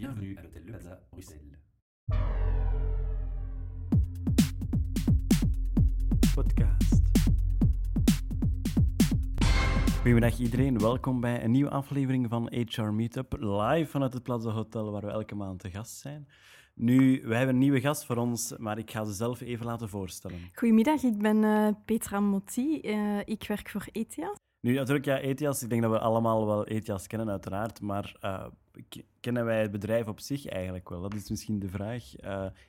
Bienvenue 0.00 0.34
à 0.38 0.42
l'hôtel 0.42 0.62
Le 0.64 0.72
Plaza, 0.72 0.98
Bruxelles. 1.12 1.58
podcast. 6.34 7.02
Goedemiddag 9.96 10.38
iedereen, 10.38 10.78
welkom 10.78 11.20
bij 11.20 11.44
een 11.44 11.50
nieuwe 11.50 11.70
aflevering 11.70 12.28
van 12.28 12.52
HR 12.52 12.82
Meetup, 12.82 13.36
live 13.38 13.90
vanuit 13.90 14.12
het 14.12 14.22
Plaza 14.22 14.50
Hotel 14.50 14.90
waar 14.90 15.04
we 15.04 15.10
elke 15.10 15.34
maand 15.34 15.60
te 15.60 15.70
gast 15.70 15.96
zijn. 15.96 16.28
Nu, 16.74 17.22
wij 17.24 17.36
hebben 17.36 17.54
een 17.54 17.60
nieuwe 17.60 17.80
gast 17.80 18.04
voor 18.04 18.16
ons, 18.16 18.56
maar 18.56 18.78
ik 18.78 18.90
ga 18.90 19.04
ze 19.04 19.12
zelf 19.12 19.40
even 19.40 19.66
laten 19.66 19.88
voorstellen. 19.88 20.38
Goedemiddag, 20.52 21.02
ik 21.02 21.18
ben 21.18 21.44
eh, 21.44 21.68
Petra 21.84 22.20
Motti. 22.20 22.80
Eh, 22.80 23.18
ik 23.24 23.44
werk 23.46 23.68
voor 23.68 23.86
ETIAS. 23.92 24.36
Nu, 24.60 24.74
natuurlijk, 24.74 25.04
ja, 25.04 25.18
ETIAS, 25.18 25.62
ik 25.62 25.70
denk 25.70 25.82
dat 25.82 25.90
we 25.90 25.98
allemaal 25.98 26.46
wel 26.46 26.66
ETIAS 26.66 27.06
kennen, 27.06 27.30
uiteraard, 27.30 27.80
maar 27.80 28.16
eh, 28.20 28.46
kennen 29.20 29.44
wij 29.44 29.60
het 29.60 29.70
bedrijf 29.70 30.08
op 30.08 30.20
zich 30.20 30.46
eigenlijk 30.46 30.88
wel? 30.88 31.00
Dat 31.00 31.14
is 31.14 31.30
misschien 31.30 31.58
de 31.58 31.68
vraag. 31.68 32.04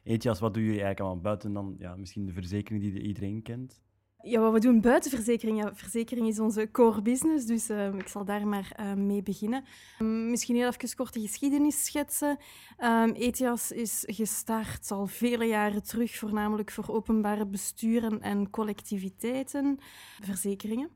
ETIAS, 0.03 0.39
wat 0.39 0.53
doen 0.53 0.63
jullie 0.63 0.81
eigenlijk 0.81 0.99
allemaal 0.99 1.23
buiten 1.23 1.53
dan 1.53 1.75
ja, 1.79 1.95
misschien 1.95 2.25
de 2.25 2.33
verzekering 2.33 2.83
die 2.83 3.01
iedereen 3.01 3.41
kent? 3.41 3.81
Ja, 4.23 4.39
wat 4.39 4.53
we 4.53 4.59
doen 4.59 4.81
buiten 4.81 5.11
verzekering. 5.11 5.63
Ja, 5.63 5.75
verzekering 5.75 6.27
is 6.27 6.39
onze 6.39 6.71
core 6.71 7.01
business, 7.01 7.45
dus 7.45 7.69
eh, 7.69 7.93
ik 7.93 8.07
zal 8.07 8.25
daar 8.25 8.47
maar 8.47 8.71
eh, 8.75 8.93
mee 8.93 9.23
beginnen. 9.23 9.63
Um, 9.99 10.29
misschien 10.29 10.55
heel 10.55 10.67
even 10.67 10.95
korte 10.95 11.19
geschiedenis 11.19 11.85
schetsen. 11.85 12.37
ETIAS 13.13 13.71
is 13.71 14.03
gestart 14.07 14.91
al 14.91 15.07
vele 15.07 15.45
jaren 15.45 15.83
terug, 15.83 16.15
voornamelijk 16.15 16.71
voor 16.71 16.89
openbare 16.89 17.45
besturen 17.45 18.21
en 18.21 18.49
collectiviteiten, 18.49 19.77
verzekeringen. 20.19 20.89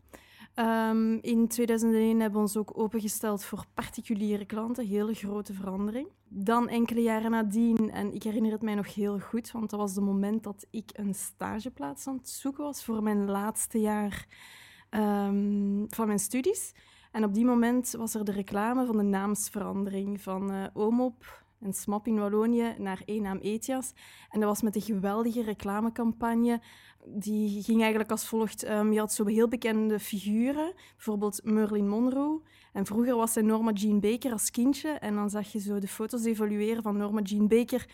Um, 0.60 1.18
in 1.22 1.48
2001 1.48 2.20
hebben 2.20 2.40
we 2.40 2.46
ons 2.46 2.58
ook 2.58 2.78
opengesteld 2.78 3.44
voor 3.44 3.66
particuliere 3.74 4.46
klanten, 4.46 4.88
hele 4.88 5.14
grote 5.14 5.54
verandering. 5.54 6.08
Dan 6.28 6.70
enkele 6.70 7.02
jaren 7.02 7.32
nadien, 7.32 7.92
en 7.92 8.14
ik 8.14 8.24
herinner 8.24 8.52
het 8.52 8.62
mij 8.62 8.76
nog 8.76 8.94
heel 8.94 9.20
goed, 9.20 9.52
want 9.52 9.70
dat 9.70 9.80
was 9.80 9.96
het 9.96 10.04
moment 10.04 10.44
dat 10.44 10.66
ik 10.70 10.90
een 10.94 11.14
stageplaats 11.14 12.08
aan 12.08 12.18
het 12.18 12.30
zoeken 12.30 12.64
was 12.64 12.84
voor 12.84 13.04
mijn 13.04 13.26
laatste 13.26 13.80
jaar 13.80 14.28
um, 14.90 15.86
van 15.90 16.08
mijn 16.08 16.20
studies. 16.20 16.74
En 17.12 17.24
op 17.24 17.34
die 17.34 17.46
moment 17.46 17.92
was 17.92 18.14
er 18.14 18.26
de 18.26 18.32
reclame 18.32 18.86
van 18.86 18.98
de 18.98 19.04
naamsverandering 19.04 20.22
van 20.22 20.54
uh, 20.54 20.64
OMOP 20.74 21.44
en 21.60 21.74
SMAP 21.74 22.08
in 22.08 22.20
Wallonië 22.20 22.76
naar 22.78 23.02
één 23.06 23.22
naam 23.22 23.38
ETIAS. 23.38 23.94
En 24.30 24.40
dat 24.40 24.50
was 24.50 24.62
met 24.62 24.76
een 24.76 24.82
geweldige 24.82 25.44
reclamecampagne. 25.44 26.62
Die 27.08 27.64
ging 27.64 27.80
eigenlijk 27.80 28.12
als 28.12 28.28
volgt. 28.28 28.70
Um, 28.70 28.94
je 28.94 29.00
had 29.00 29.14
zo 29.14 29.26
heel 29.26 29.48
bekende 29.48 30.00
figuren, 30.00 30.74
bijvoorbeeld 30.96 31.42
Marilyn 31.44 31.88
Monroe. 31.88 32.42
En 32.74 32.86
vroeger 32.86 33.16
was 33.16 33.34
zij 33.34 33.42
Norma 33.42 33.72
Jean 33.72 34.00
Baker 34.00 34.32
als 34.32 34.52
kindje. 34.52 34.90
En 34.90 35.16
dan 35.16 35.30
zag 35.30 35.52
je 35.52 35.60
zo 35.60 35.80
de 35.80 35.88
foto's 35.88 36.26
evolueren 36.26 36.84
van 36.84 36.98
Norma 36.98 37.22
Jean 37.22 37.48
Baker 37.48 37.86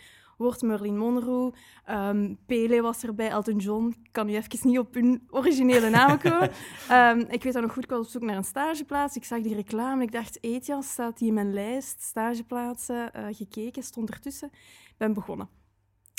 wordt 0.41 0.61
Marilyn 0.61 0.97
Monroe. 0.97 1.53
Um, 1.89 2.37
Pele 2.45 2.81
was 2.81 3.03
erbij, 3.03 3.29
Elton 3.29 3.57
John. 3.57 3.95
Ik 4.03 4.11
kan 4.11 4.25
nu 4.25 4.35
even 4.35 4.69
niet 4.69 4.79
op 4.79 4.93
hun 4.93 5.27
originele 5.29 5.89
namen 5.89 6.19
komen. 6.19 6.51
um, 6.91 7.19
ik 7.35 7.43
weet 7.43 7.53
dat 7.53 7.61
nog 7.61 7.73
goed, 7.73 7.83
ik 7.83 7.89
was 7.89 8.05
op 8.05 8.11
zoek 8.11 8.21
naar 8.21 8.37
een 8.37 8.43
stageplaats. 8.43 9.15
Ik 9.15 9.23
zag 9.23 9.41
die 9.41 9.55
reclame. 9.55 10.03
Ik 10.03 10.11
dacht, 10.11 10.43
Etias 10.43 10.89
staat 10.89 11.17
die 11.17 11.27
in 11.27 11.33
mijn 11.33 11.53
lijst. 11.53 12.01
Stageplaatsen, 12.01 13.11
uh, 13.15 13.25
gekeken, 13.31 13.83
stond 13.83 14.09
ertussen. 14.09 14.49
Ik 14.87 14.95
ben 14.97 15.13
begonnen. 15.13 15.60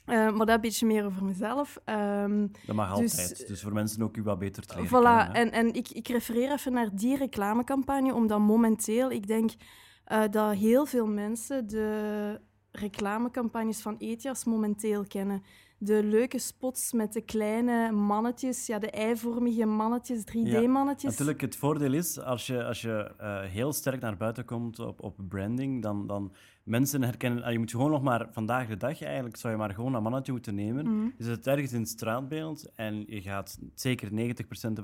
Uh, 0.06 0.14
maar 0.14 0.46
dat 0.46 0.48
een 0.48 0.60
beetje 0.60 0.86
meer 0.86 1.04
over 1.04 1.24
mezelf. 1.24 1.78
Um, 1.84 2.50
dat 2.66 2.76
mag 2.76 2.96
dus, 2.96 3.18
altijd, 3.18 3.48
dus 3.48 3.62
voor 3.62 3.72
mensen 3.72 4.02
ook 4.02 4.16
u 4.16 4.22
wat 4.22 4.38
beter 4.38 4.66
te 4.66 4.74
leren 4.74 4.88
Voilà, 4.88 5.32
kennen, 5.32 5.34
en, 5.34 5.52
en 5.52 5.74
ik, 5.74 5.90
ik 5.90 6.08
refereer 6.08 6.52
even 6.52 6.72
naar 6.72 6.88
die 6.92 7.16
reclamecampagne, 7.16 8.14
omdat 8.14 8.38
momenteel, 8.38 9.10
ik 9.10 9.26
denk 9.26 9.50
uh, 10.12 10.22
dat 10.30 10.54
heel 10.54 10.86
veel 10.86 11.06
mensen 11.06 11.66
de 11.66 12.40
reclamecampagnes 12.70 13.80
van 13.80 13.96
Etias 13.98 14.44
momenteel 14.44 15.06
kennen. 15.06 15.42
De 15.84 16.04
leuke 16.04 16.38
spots 16.38 16.92
met 16.92 17.12
de 17.12 17.20
kleine 17.20 17.92
mannetjes, 17.92 18.66
ja, 18.66 18.78
de 18.78 18.90
eivormige 18.90 19.64
mannetjes, 19.64 20.20
3D-mannetjes. 20.20 21.02
Ja, 21.02 21.10
natuurlijk, 21.10 21.40
het 21.40 21.56
voordeel 21.56 21.92
is, 21.92 22.18
als 22.20 22.46
je, 22.46 22.64
als 22.64 22.80
je 22.82 23.12
uh, 23.20 23.40
heel 23.40 23.72
sterk 23.72 24.00
naar 24.00 24.16
buiten 24.16 24.44
komt 24.44 24.78
op, 24.78 25.02
op 25.02 25.16
branding, 25.28 25.82
dan, 25.82 26.06
dan 26.06 26.32
mensen 26.64 27.02
herkennen... 27.02 27.52
Je 27.52 27.58
moet 27.58 27.70
gewoon 27.70 27.90
nog 27.90 28.02
maar, 28.02 28.28
vandaag 28.30 28.68
de 28.68 28.76
dag 28.76 29.02
eigenlijk, 29.02 29.36
zou 29.36 29.52
je 29.52 29.58
maar 29.58 29.74
gewoon 29.74 29.94
een 29.94 30.02
mannetje 30.02 30.32
moeten 30.32 30.54
nemen. 30.54 30.86
Mm. 30.86 31.12
Je 31.16 31.24
zet 31.24 31.46
ergens 31.46 31.72
in 31.72 31.80
het 31.80 31.88
straatbeeld 31.88 32.70
en 32.74 33.04
je 33.06 33.20
gaat 33.20 33.58
zeker 33.74 34.08
90% 34.10 34.12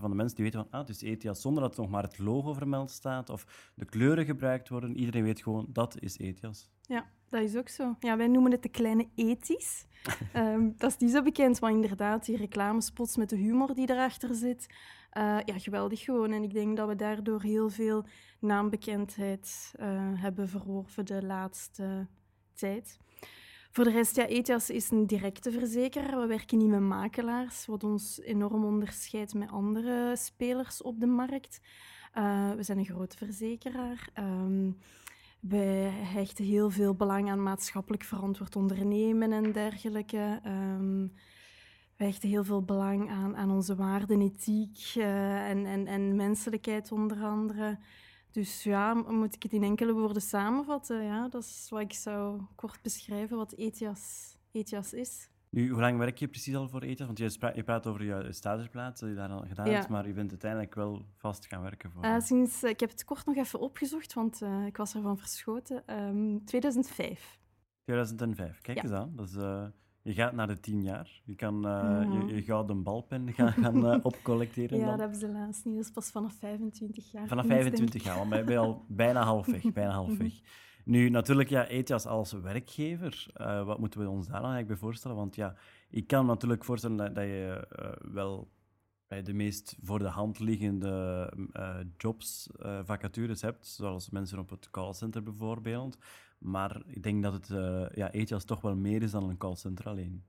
van 0.01 0.11
de 0.11 0.17
mensen 0.17 0.37
die 0.37 0.45
weten 0.45 0.61
van, 0.61 0.69
ah, 0.71 0.81
het 0.81 0.89
is 0.89 1.03
Etias, 1.03 1.41
zonder 1.41 1.63
dat 1.63 1.77
nog 1.77 1.89
maar 1.89 2.03
het 2.03 2.19
logo 2.19 2.53
vermeld 2.53 2.91
staat 2.91 3.31
of 3.31 3.73
de 3.75 3.85
kleuren 3.85 4.25
gebruikt 4.25 4.69
worden. 4.69 4.97
Iedereen 4.97 5.25
weet 5.25 5.43
gewoon, 5.43 5.67
dat 5.73 6.01
is 6.01 6.19
Etias. 6.19 6.71
Ja, 6.83 7.07
dat 7.31 7.43
is 7.43 7.57
ook 7.57 7.69
zo. 7.69 7.97
Ja, 8.01 8.17
wij 8.17 8.27
noemen 8.27 8.53
het 8.53 8.63
de 8.63 8.69
kleine 8.69 9.09
ethisch. 9.15 9.87
um, 10.37 10.75
dat 10.79 10.91
is 10.91 10.97
niet 10.97 11.11
zo 11.11 11.23
bekend, 11.23 11.61
maar 11.61 11.71
inderdaad, 11.71 12.25
die 12.25 12.37
reclamespots 12.37 13.17
met 13.17 13.29
de 13.29 13.37
humor 13.37 13.75
die 13.75 13.91
erachter 13.91 14.35
zit. 14.35 14.67
Uh, 15.13 15.39
ja, 15.45 15.59
geweldig 15.59 16.01
gewoon. 16.01 16.33
En 16.33 16.43
ik 16.43 16.53
denk 16.53 16.77
dat 16.77 16.89
we 16.89 16.97
daardoor 16.97 17.43
heel 17.43 17.71
veel 17.71 18.05
naambekendheid 18.41 19.73
uh, 19.81 19.87
hebben 20.15 20.49
verworven 20.49 21.05
de 21.07 21.27
laatste 21.27 22.07
tijd. 22.55 22.99
Voor 23.71 23.85
de 23.85 23.91
rest, 23.91 24.17
ja, 24.17 24.27
Etias 24.27 24.71
is 24.71 24.91
een 24.91 25.07
directe 25.07 25.51
verzekeraar. 25.51 26.21
We 26.21 26.27
werken 26.27 26.59
niet 26.59 26.69
met 26.69 26.81
makelaars, 26.81 27.67
wat 27.67 27.85
ons 27.85 28.21
enorm 28.21 28.65
onderscheidt 28.65 29.35
met 29.35 29.51
andere 29.51 30.17
spelers 30.17 30.83
op 30.83 31.01
de 31.01 31.07
markt. 31.07 31.61
Uh, 32.15 32.51
we 32.53 32.63
zijn 32.63 32.79
een 32.79 32.85
grote 32.85 33.17
verzekeraar. 33.17 34.09
Um, 34.19 34.79
wij 35.41 35.91
hechten 35.91 36.45
heel 36.45 36.71
veel 36.71 36.95
belang 36.95 37.31
aan 37.31 37.43
maatschappelijk 37.43 38.05
verantwoord 38.05 38.57
ondernemen 38.57 39.33
en 39.33 39.53
dergelijke. 39.53 40.41
Um, 40.47 41.13
wij 41.97 42.07
hechten 42.07 42.29
heel 42.29 42.45
veel 42.45 42.63
belang 42.63 43.11
aan, 43.11 43.37
aan 43.37 43.51
onze 43.51 43.77
waarden, 43.77 44.21
ethiek 44.21 44.93
uh, 44.97 45.49
en, 45.49 45.67
en, 45.67 45.87
en 45.87 46.17
menselijkheid 46.17 46.93
onder 46.93 47.25
andere. 47.25 47.79
Dus 48.31 48.63
ja, 48.63 48.95
moet 48.95 49.35
ik 49.35 49.43
het 49.43 49.53
in 49.53 49.63
enkele 49.63 49.93
woorden 49.93 50.23
samenvatten? 50.23 51.03
Ja, 51.03 51.29
dat 51.29 51.43
is 51.43 51.67
wat 51.71 51.81
ik 51.81 51.93
zou 51.93 52.41
kort 52.55 52.83
beschrijven 52.83 53.37
wat 53.37 53.53
ETIAS, 53.53 54.37
ETIAS 54.53 54.93
is. 54.93 55.29
Nu, 55.51 55.71
hoe 55.71 55.81
lang 55.81 55.99
werk 55.99 56.19
je 56.19 56.29
precies 56.29 56.55
al 56.55 56.69
voor 56.69 56.83
ETIAS? 56.83 57.07
Want 57.07 57.19
je, 57.19 57.51
je 57.55 57.63
praat 57.63 57.87
over 57.87 58.05
je 58.05 58.33
stageplaats 58.33 59.01
die 59.01 59.09
je 59.09 59.15
daar 59.15 59.31
al 59.31 59.45
gedaan 59.49 59.67
ja. 59.67 59.73
hebt, 59.73 59.89
maar 59.89 60.07
je 60.07 60.13
bent 60.13 60.31
uiteindelijk 60.31 60.75
wel 60.75 61.07
vast 61.17 61.47
gaan 61.47 61.63
werken 61.63 61.91
voor. 61.91 62.05
Uh, 62.05 62.21
sinds, 62.21 62.65
uh, 62.65 62.71
ik 62.71 62.81
heb 62.81 62.91
het 62.91 63.05
kort 63.05 63.27
nog 63.27 63.37
even 63.37 63.61
opgezocht, 63.61 64.15
want 64.15 64.43
uh, 64.43 64.67
ik 64.67 64.77
was 64.77 64.95
ervan 64.95 65.19
verschoten. 65.19 65.83
Um, 65.87 66.45
2005. 66.45 67.39
2005, 67.85 68.61
kijk 68.61 68.77
ja. 68.77 68.83
eens 68.83 68.93
aan. 68.93 69.13
Dat 69.17 69.29
is, 69.29 69.35
uh, 69.35 69.67
je 70.03 70.13
gaat 70.13 70.33
naar 70.33 70.47
de 70.47 70.61
tien 70.61 70.83
jaar. 70.83 71.21
Je 71.25 71.35
kan 71.35 71.55
mm. 71.55 72.29
je, 72.29 72.35
je, 72.35 72.43
gouden 72.43 72.83
balpen 72.83 73.33
gaan, 73.35 73.53
gaan 73.53 74.05
opcollecteren. 74.05 74.79
ja, 74.79 74.85
dan. 74.85 74.91
dat 74.91 75.01
hebben 75.01 75.19
ze 75.19 75.27
helaas 75.27 75.65
niet. 75.65 75.75
Dat 75.75 75.85
is 75.85 75.91
pas 75.91 76.11
vanaf 76.11 76.35
25 76.35 77.13
jaar. 77.13 77.29
Vanaf 77.29 77.47
25 77.47 78.05
jaar, 78.05 78.17
want 78.17 78.31
ben 78.31 78.51
je 78.51 78.59
al 78.59 78.85
bijna 78.89 79.23
halfweg. 79.23 79.73
bijna 79.73 79.93
halfweg. 79.93 80.41
Nu, 80.89 81.09
natuurlijk, 81.09 81.49
ja, 81.49 81.67
ETIAS 81.67 82.07
als 82.07 82.33
werkgever, 82.33 83.27
uh, 83.37 83.65
wat 83.65 83.79
moeten 83.79 84.01
we 84.01 84.09
ons 84.09 84.27
daar 84.27 84.41
dan 84.41 84.51
eigenlijk 84.51 84.69
bij 84.69 84.89
voorstellen? 84.89 85.17
Want 85.17 85.35
ja, 85.35 85.55
ik 85.91 86.07
kan 86.07 86.27
me 86.27 86.33
natuurlijk 86.33 86.65
voorstellen 86.65 86.97
dat, 86.97 87.15
dat 87.15 87.25
je 87.25 87.69
uh, 87.83 88.13
wel 88.13 88.51
bij 89.07 89.23
de 89.23 89.33
meest 89.33 89.77
voor 89.83 89.99
de 89.99 90.09
hand 90.09 90.39
liggende 90.39 91.33
uh, 91.53 91.77
jobs, 91.97 92.49
vacatures 92.85 93.43
hebt, 93.43 93.67
zoals 93.67 94.11
mensen 94.11 94.39
op 94.39 94.51
het 94.51 94.71
callcenter 94.71 95.23
bijvoorbeeld. 95.23 95.99
Maar 96.39 96.83
ik 96.87 97.03
denk 97.03 97.23
dat 97.23 97.33
het, 97.33 97.49
ja, 97.95 98.13
ETIAS 98.13 98.45
toch 98.45 98.61
wel 98.61 98.77
meer 98.77 99.03
is 99.03 99.11
dan 99.11 99.29
een 99.29 99.39
callcenter 99.39 99.87
alleen. 99.87 100.25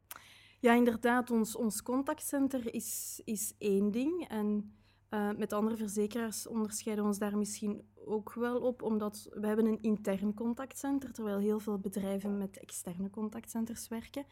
Ja, 0.60 0.74
inderdaad. 0.74 1.32
Ons, 1.32 1.56
ons 1.56 1.82
contactcenter 1.82 2.74
is, 2.74 3.22
is 3.26 3.54
één 3.58 3.92
ding. 3.92 4.28
En 4.28 4.74
uh, 5.10 5.30
met 5.38 5.54
andere 5.54 5.78
verzekeraars 5.78 6.48
onderscheiden 6.48 7.04
we 7.04 7.10
ons 7.10 7.20
daar 7.20 7.38
misschien 7.38 7.82
ook 8.06 8.34
wel 8.34 8.62
op, 8.62 8.82
omdat 8.82 9.30
we 9.34 9.48
hebben 9.48 9.66
een 9.66 9.82
intern 9.82 10.34
contactcenter, 10.34 11.14
terwijl 11.14 11.38
heel 11.38 11.60
veel 11.60 11.80
bedrijven 11.80 12.38
met 12.38 12.60
externe 12.60 13.10
contactcenters 13.10 13.88
werken. 13.88 14.26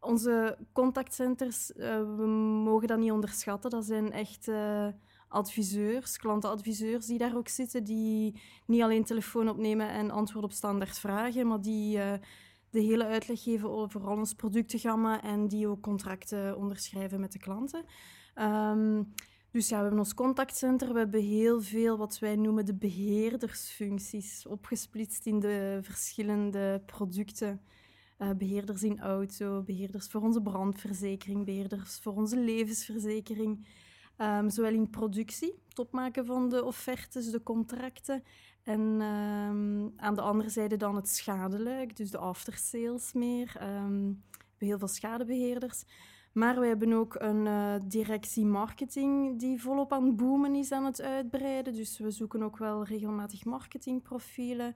Onze 0.00 0.58
contactcenters, 0.72 1.70
uh, 1.70 1.76
we 2.16 2.26
mogen 2.64 2.88
dat 2.88 2.98
niet 2.98 3.10
onderschatten, 3.10 3.70
dat 3.70 3.84
zijn 3.84 4.12
echt 4.12 4.48
uh, 4.48 4.88
adviseurs, 5.28 6.16
klantenadviseurs 6.16 7.06
die 7.06 7.18
daar 7.18 7.36
ook 7.36 7.48
zitten, 7.48 7.84
die 7.84 8.40
niet 8.66 8.82
alleen 8.82 9.04
telefoon 9.04 9.48
opnemen 9.48 9.88
en 9.88 10.10
antwoord 10.10 10.44
op 10.44 10.52
standaard 10.52 10.98
vragen, 10.98 11.46
maar 11.46 11.60
die 11.60 11.98
de 12.70 12.80
hele 12.80 13.04
uitleg 13.04 13.42
geven 13.42 13.70
over 13.70 14.08
ons 14.08 14.34
productengamma 14.34 15.22
en 15.22 15.48
die 15.48 15.68
ook 15.68 15.82
contracten 15.82 16.56
onderschrijven 16.56 17.20
met 17.20 17.32
de 17.32 17.38
klanten. 17.38 17.84
Um, 18.34 19.12
dus 19.52 19.68
ja, 19.68 19.76
we 19.76 19.82
hebben 19.82 19.98
ons 19.98 20.14
contactcenter. 20.14 20.92
We 20.92 20.98
hebben 20.98 21.22
heel 21.22 21.60
veel 21.62 21.96
wat 21.96 22.18
wij 22.18 22.36
noemen 22.36 22.64
de 22.64 22.74
beheerdersfuncties, 22.74 24.46
opgesplitst 24.46 25.26
in 25.26 25.40
de 25.40 25.78
verschillende 25.82 26.82
producten. 26.86 27.60
Uh, 28.18 28.30
beheerders 28.30 28.82
in 28.82 29.00
auto, 29.00 29.62
beheerders 29.62 30.06
voor 30.06 30.20
onze 30.22 30.42
brandverzekering, 30.42 31.44
beheerders 31.44 31.98
voor 31.98 32.14
onze 32.14 32.36
levensverzekering. 32.36 33.66
Um, 34.18 34.50
zowel 34.50 34.72
in 34.72 34.90
productie, 34.90 35.62
opmaken 35.74 36.26
van 36.26 36.48
de 36.48 36.64
offertes, 36.64 37.30
de 37.30 37.42
contracten. 37.42 38.22
En 38.62 38.80
um, 38.80 39.92
aan 39.96 40.14
de 40.14 40.20
andere 40.20 40.48
zijde 40.48 40.76
dan 40.76 40.96
het 40.96 41.08
schadelijk, 41.08 41.96
dus 41.96 42.10
de 42.10 42.18
aftersales 42.18 43.12
meer. 43.12 43.56
Ehm, 43.58 43.98
we 43.98 44.66
hebben 44.66 44.68
heel 44.68 44.78
veel 44.78 44.88
schadebeheerders. 44.88 45.84
Maar 46.32 46.60
we 46.60 46.66
hebben 46.66 46.92
ook 46.92 47.14
een 47.18 47.46
uh, 47.46 47.74
directie 47.84 48.44
marketing 48.44 49.38
die 49.38 49.60
volop 49.60 49.92
aan 49.92 50.06
het 50.06 50.16
boomen 50.16 50.54
is 50.54 50.72
aan 50.72 50.84
het 50.84 51.00
uitbreiden. 51.00 51.74
Dus 51.74 51.98
we 51.98 52.10
zoeken 52.10 52.42
ook 52.42 52.58
wel 52.58 52.84
regelmatig 52.84 53.44
marketingprofielen. 53.44 54.74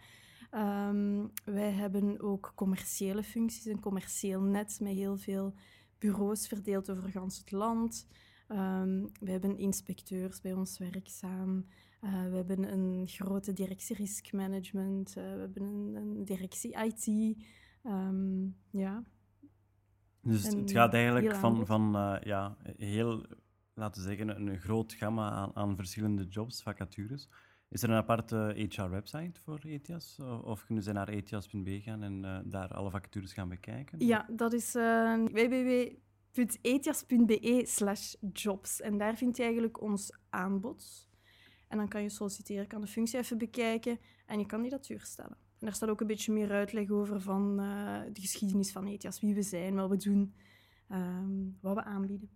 Um, 0.50 1.30
wij 1.44 1.70
hebben 1.70 2.20
ook 2.20 2.52
commerciële 2.54 3.22
functies, 3.22 3.64
een 3.64 3.80
commercieel 3.80 4.40
net 4.40 4.78
met 4.80 4.92
heel 4.92 5.16
veel 5.16 5.54
bureaus 5.98 6.46
verdeeld 6.46 6.90
over 6.90 7.10
gans 7.10 7.38
het 7.38 7.50
land. 7.50 8.06
Um, 8.48 9.10
we 9.20 9.30
hebben 9.30 9.58
inspecteurs 9.58 10.40
bij 10.40 10.52
ons 10.52 10.78
werkzaam. 10.78 11.66
Uh, 12.00 12.10
we 12.30 12.36
hebben 12.36 12.72
een 12.72 13.08
grote 13.08 13.52
directie 13.52 13.96
risk 13.96 14.32
management. 14.32 15.08
Uh, 15.08 15.14
we 15.14 15.40
hebben 15.40 15.62
een, 15.62 16.24
directie 16.24 16.76
IT. 16.84 17.36
Um, 17.86 18.56
ja. 18.70 19.04
Dus 20.24 20.46
het 20.46 20.70
gaat 20.70 20.94
eigenlijk 20.94 21.34
van, 21.34 21.66
van 21.66 21.96
uh, 21.96 22.16
ja, 22.22 22.56
heel, 22.76 23.24
laten 23.74 24.02
we 24.02 24.08
zeggen, 24.08 24.28
een 24.28 24.58
groot 24.58 24.92
gamma 24.92 25.30
aan, 25.30 25.50
aan 25.54 25.76
verschillende 25.76 26.24
jobs, 26.24 26.62
vacatures. 26.62 27.28
Is 27.68 27.82
er 27.82 27.90
een 27.90 27.96
aparte 27.96 28.54
HR-website 28.56 29.40
voor 29.40 29.58
ETIAS? 29.58 30.18
Of 30.42 30.64
kunnen 30.64 30.84
ze 30.84 30.92
naar 30.92 31.08
etias.be 31.08 31.80
gaan 31.80 32.02
en 32.02 32.44
daar 32.48 32.68
alle 32.68 32.90
vacatures 32.90 33.32
gaan 33.32 33.48
bekijken? 33.48 34.06
Ja, 34.06 34.26
dat 34.30 34.52
is 34.52 34.72
www.etias.be 35.32 36.02
slash 37.66 38.14
jobs. 38.32 38.80
En 38.80 38.98
daar 38.98 39.16
vind 39.16 39.36
je 39.36 39.42
eigenlijk 39.42 39.80
ons 39.80 40.12
aanbod. 40.30 41.08
En 41.68 41.78
dan 41.78 41.88
kan 41.88 42.02
je 42.02 42.08
solliciteren, 42.08 42.66
kan 42.66 42.80
de 42.80 42.86
functie 42.86 43.18
even 43.18 43.38
bekijken 43.38 43.98
en 44.26 44.38
je 44.38 44.46
kandidatuur 44.46 45.00
stellen. 45.00 45.43
En 45.58 45.66
daar 45.66 45.74
staat 45.74 45.88
ook 45.88 46.00
een 46.00 46.06
beetje 46.06 46.32
meer 46.32 46.50
uitleg 46.50 46.90
over 46.90 47.20
van 47.20 47.60
uh, 47.60 48.00
de 48.12 48.20
geschiedenis 48.20 48.72
van 48.72 48.86
ETIAS, 48.86 49.20
wie 49.20 49.34
we 49.34 49.42
zijn, 49.42 49.74
wat 49.74 49.88
we 49.88 49.96
doen, 49.96 50.34
um, 50.90 51.58
wat 51.60 51.74
we 51.74 51.84
aanbieden. 51.84 52.30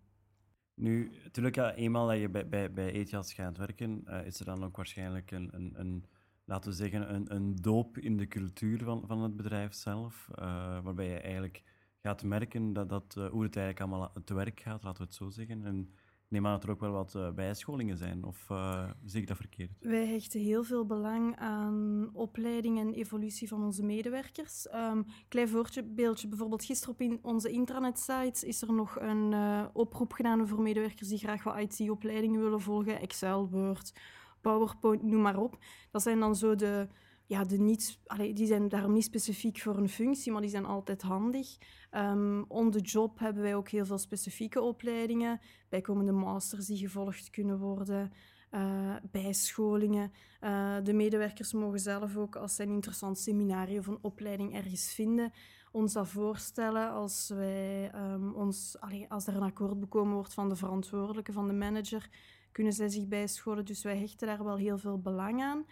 Nu, 0.75 1.11
natuurlijk, 1.23 1.55
ja, 1.55 1.75
eenmaal 1.75 2.07
dat 2.07 2.19
je 2.19 2.29
bij, 2.29 2.49
bij, 2.49 2.73
bij 2.73 2.93
ETIAS 2.93 3.33
gaat 3.33 3.57
werken, 3.57 4.03
uh, 4.05 4.27
is 4.27 4.39
er 4.39 4.45
dan 4.45 4.65
ook 4.65 4.77
waarschijnlijk 4.77 5.31
een, 5.31 5.55
een, 5.55 5.73
een 5.81 6.05
laten 6.45 6.71
we 6.71 6.77
zeggen, 6.77 7.15
een, 7.15 7.35
een 7.35 7.57
doop 7.57 7.99
in 7.99 8.17
de 8.17 8.27
cultuur 8.27 8.85
van, 8.85 9.07
van 9.07 9.23
het 9.23 9.37
bedrijf 9.37 9.75
zelf, 9.75 10.29
uh, 10.31 10.45
waarbij 10.83 11.09
je 11.09 11.21
eigenlijk 11.21 11.63
gaat 12.03 12.23
merken 12.23 12.73
dat, 12.73 12.89
dat, 12.89 13.15
hoe 13.15 13.43
het 13.43 13.57
eigenlijk 13.57 13.81
allemaal 13.81 14.13
te 14.25 14.35
werk 14.35 14.61
gaat, 14.61 14.83
laten 14.83 15.01
we 15.01 15.07
het 15.07 15.15
zo 15.15 15.31
zeggen. 15.31 15.65
En 15.65 15.95
neem 16.29 16.47
aan 16.47 16.53
dat 16.53 16.65
er 16.65 16.71
ook 16.71 16.81
wel 16.81 16.93
wat 16.93 17.15
uh, 17.17 17.31
bijscholingen 17.31 17.97
zijn, 17.97 18.25
of 18.25 18.49
uh, 18.51 18.91
zie 19.05 19.21
ik 19.21 19.27
dat 19.27 19.37
verkeerd? 19.37 19.71
Wij 19.81 20.07
hechten 20.07 20.41
heel 20.41 20.65
veel 20.65 20.87
belang 20.87 21.37
aan 21.37 22.11
opleiding 22.13 22.79
en 22.79 22.93
evolutie 22.93 23.49
van 23.49 23.65
onze 23.65 23.85
medewerkers. 23.85 24.67
Um, 24.75 25.05
klein 25.29 25.49
voorbeeldje, 25.49 26.29
bijvoorbeeld 26.29 26.65
gisteren 26.65 26.95
op 26.95 27.01
in 27.01 27.19
onze 27.23 27.51
intranet-sites 27.51 28.45
is 28.45 28.63
er 28.63 28.73
nog 28.73 29.01
een 29.01 29.33
uh, 29.33 29.65
oproep 29.73 30.13
gedaan 30.13 30.49
voor 30.49 30.63
medewerkers 30.63 31.09
die 31.09 31.19
graag 31.19 31.43
wat 31.43 31.59
IT-opleidingen 31.59 32.41
willen 32.41 32.61
volgen, 32.61 33.01
Excel, 33.01 33.49
Word, 33.49 33.93
PowerPoint, 34.41 35.03
noem 35.03 35.23
maar 35.23 35.39
op. 35.39 35.59
Dat 35.91 36.03
zijn 36.03 36.21
dan 36.21 36.37
zo 36.37 36.55
de 36.55 36.89
ja, 37.29 37.45
de 37.45 37.59
niet, 37.59 37.99
allee, 38.07 38.33
die 38.33 38.47
zijn 38.47 38.69
daarom 38.69 38.93
niet 38.93 39.05
specifiek 39.05 39.59
voor 39.59 39.77
een 39.77 39.89
functie, 39.89 40.33
maar 40.33 40.41
die 40.41 40.51
zijn 40.51 40.65
altijd 40.65 41.03
handig. 41.03 41.57
Um, 41.91 42.45
on 42.49 42.71
the 42.71 42.81
job 42.81 43.19
hebben 43.19 43.43
wij 43.43 43.55
ook 43.55 43.69
heel 43.69 43.87
veel 43.87 43.99
specifieke 43.99 44.61
opleidingen, 44.61 45.41
bijkomende 45.69 46.13
masters 46.13 46.67
die 46.67 46.77
gevolgd 46.77 47.31
kunnen 47.31 47.59
worden, 47.59 48.13
uh, 48.51 48.97
bijscholingen. 49.11 50.13
Uh, 50.41 50.77
de 50.83 50.93
medewerkers 50.93 51.53
mogen 51.53 51.79
zelf 51.79 52.17
ook, 52.17 52.37
als 52.37 52.55
ze 52.55 52.63
een 52.63 52.73
interessant 52.73 53.19
seminarie 53.19 53.79
of 53.79 53.87
een 53.87 53.99
opleiding 54.01 54.55
ergens 54.55 54.95
vinden, 54.95 55.33
ons 55.73 55.93
dat 55.93 56.09
voorstellen 56.09 56.91
als, 56.91 57.29
wij, 57.29 57.95
um, 57.95 58.35
ons, 58.35 58.77
allee, 58.81 59.11
als 59.11 59.27
er 59.27 59.37
een 59.37 59.43
akkoord 59.43 59.81
bekomen 59.81 60.15
wordt 60.15 60.35
van 60.35 60.49
de 60.49 60.57
verantwoordelijke, 60.57 61.33
van 61.33 61.47
de 61.47 61.55
manager, 61.55 62.09
kunnen 62.53 62.73
zij 62.73 62.89
zich 62.89 63.09
bijscholen. 63.09 63.65
Dus 63.65 63.83
wij 63.83 63.99
hechten 63.99 64.27
daar 64.27 64.45
wel 64.45 64.57
heel 64.57 64.79
veel 64.79 64.99
belang 64.99 65.43
aan. 65.43 65.65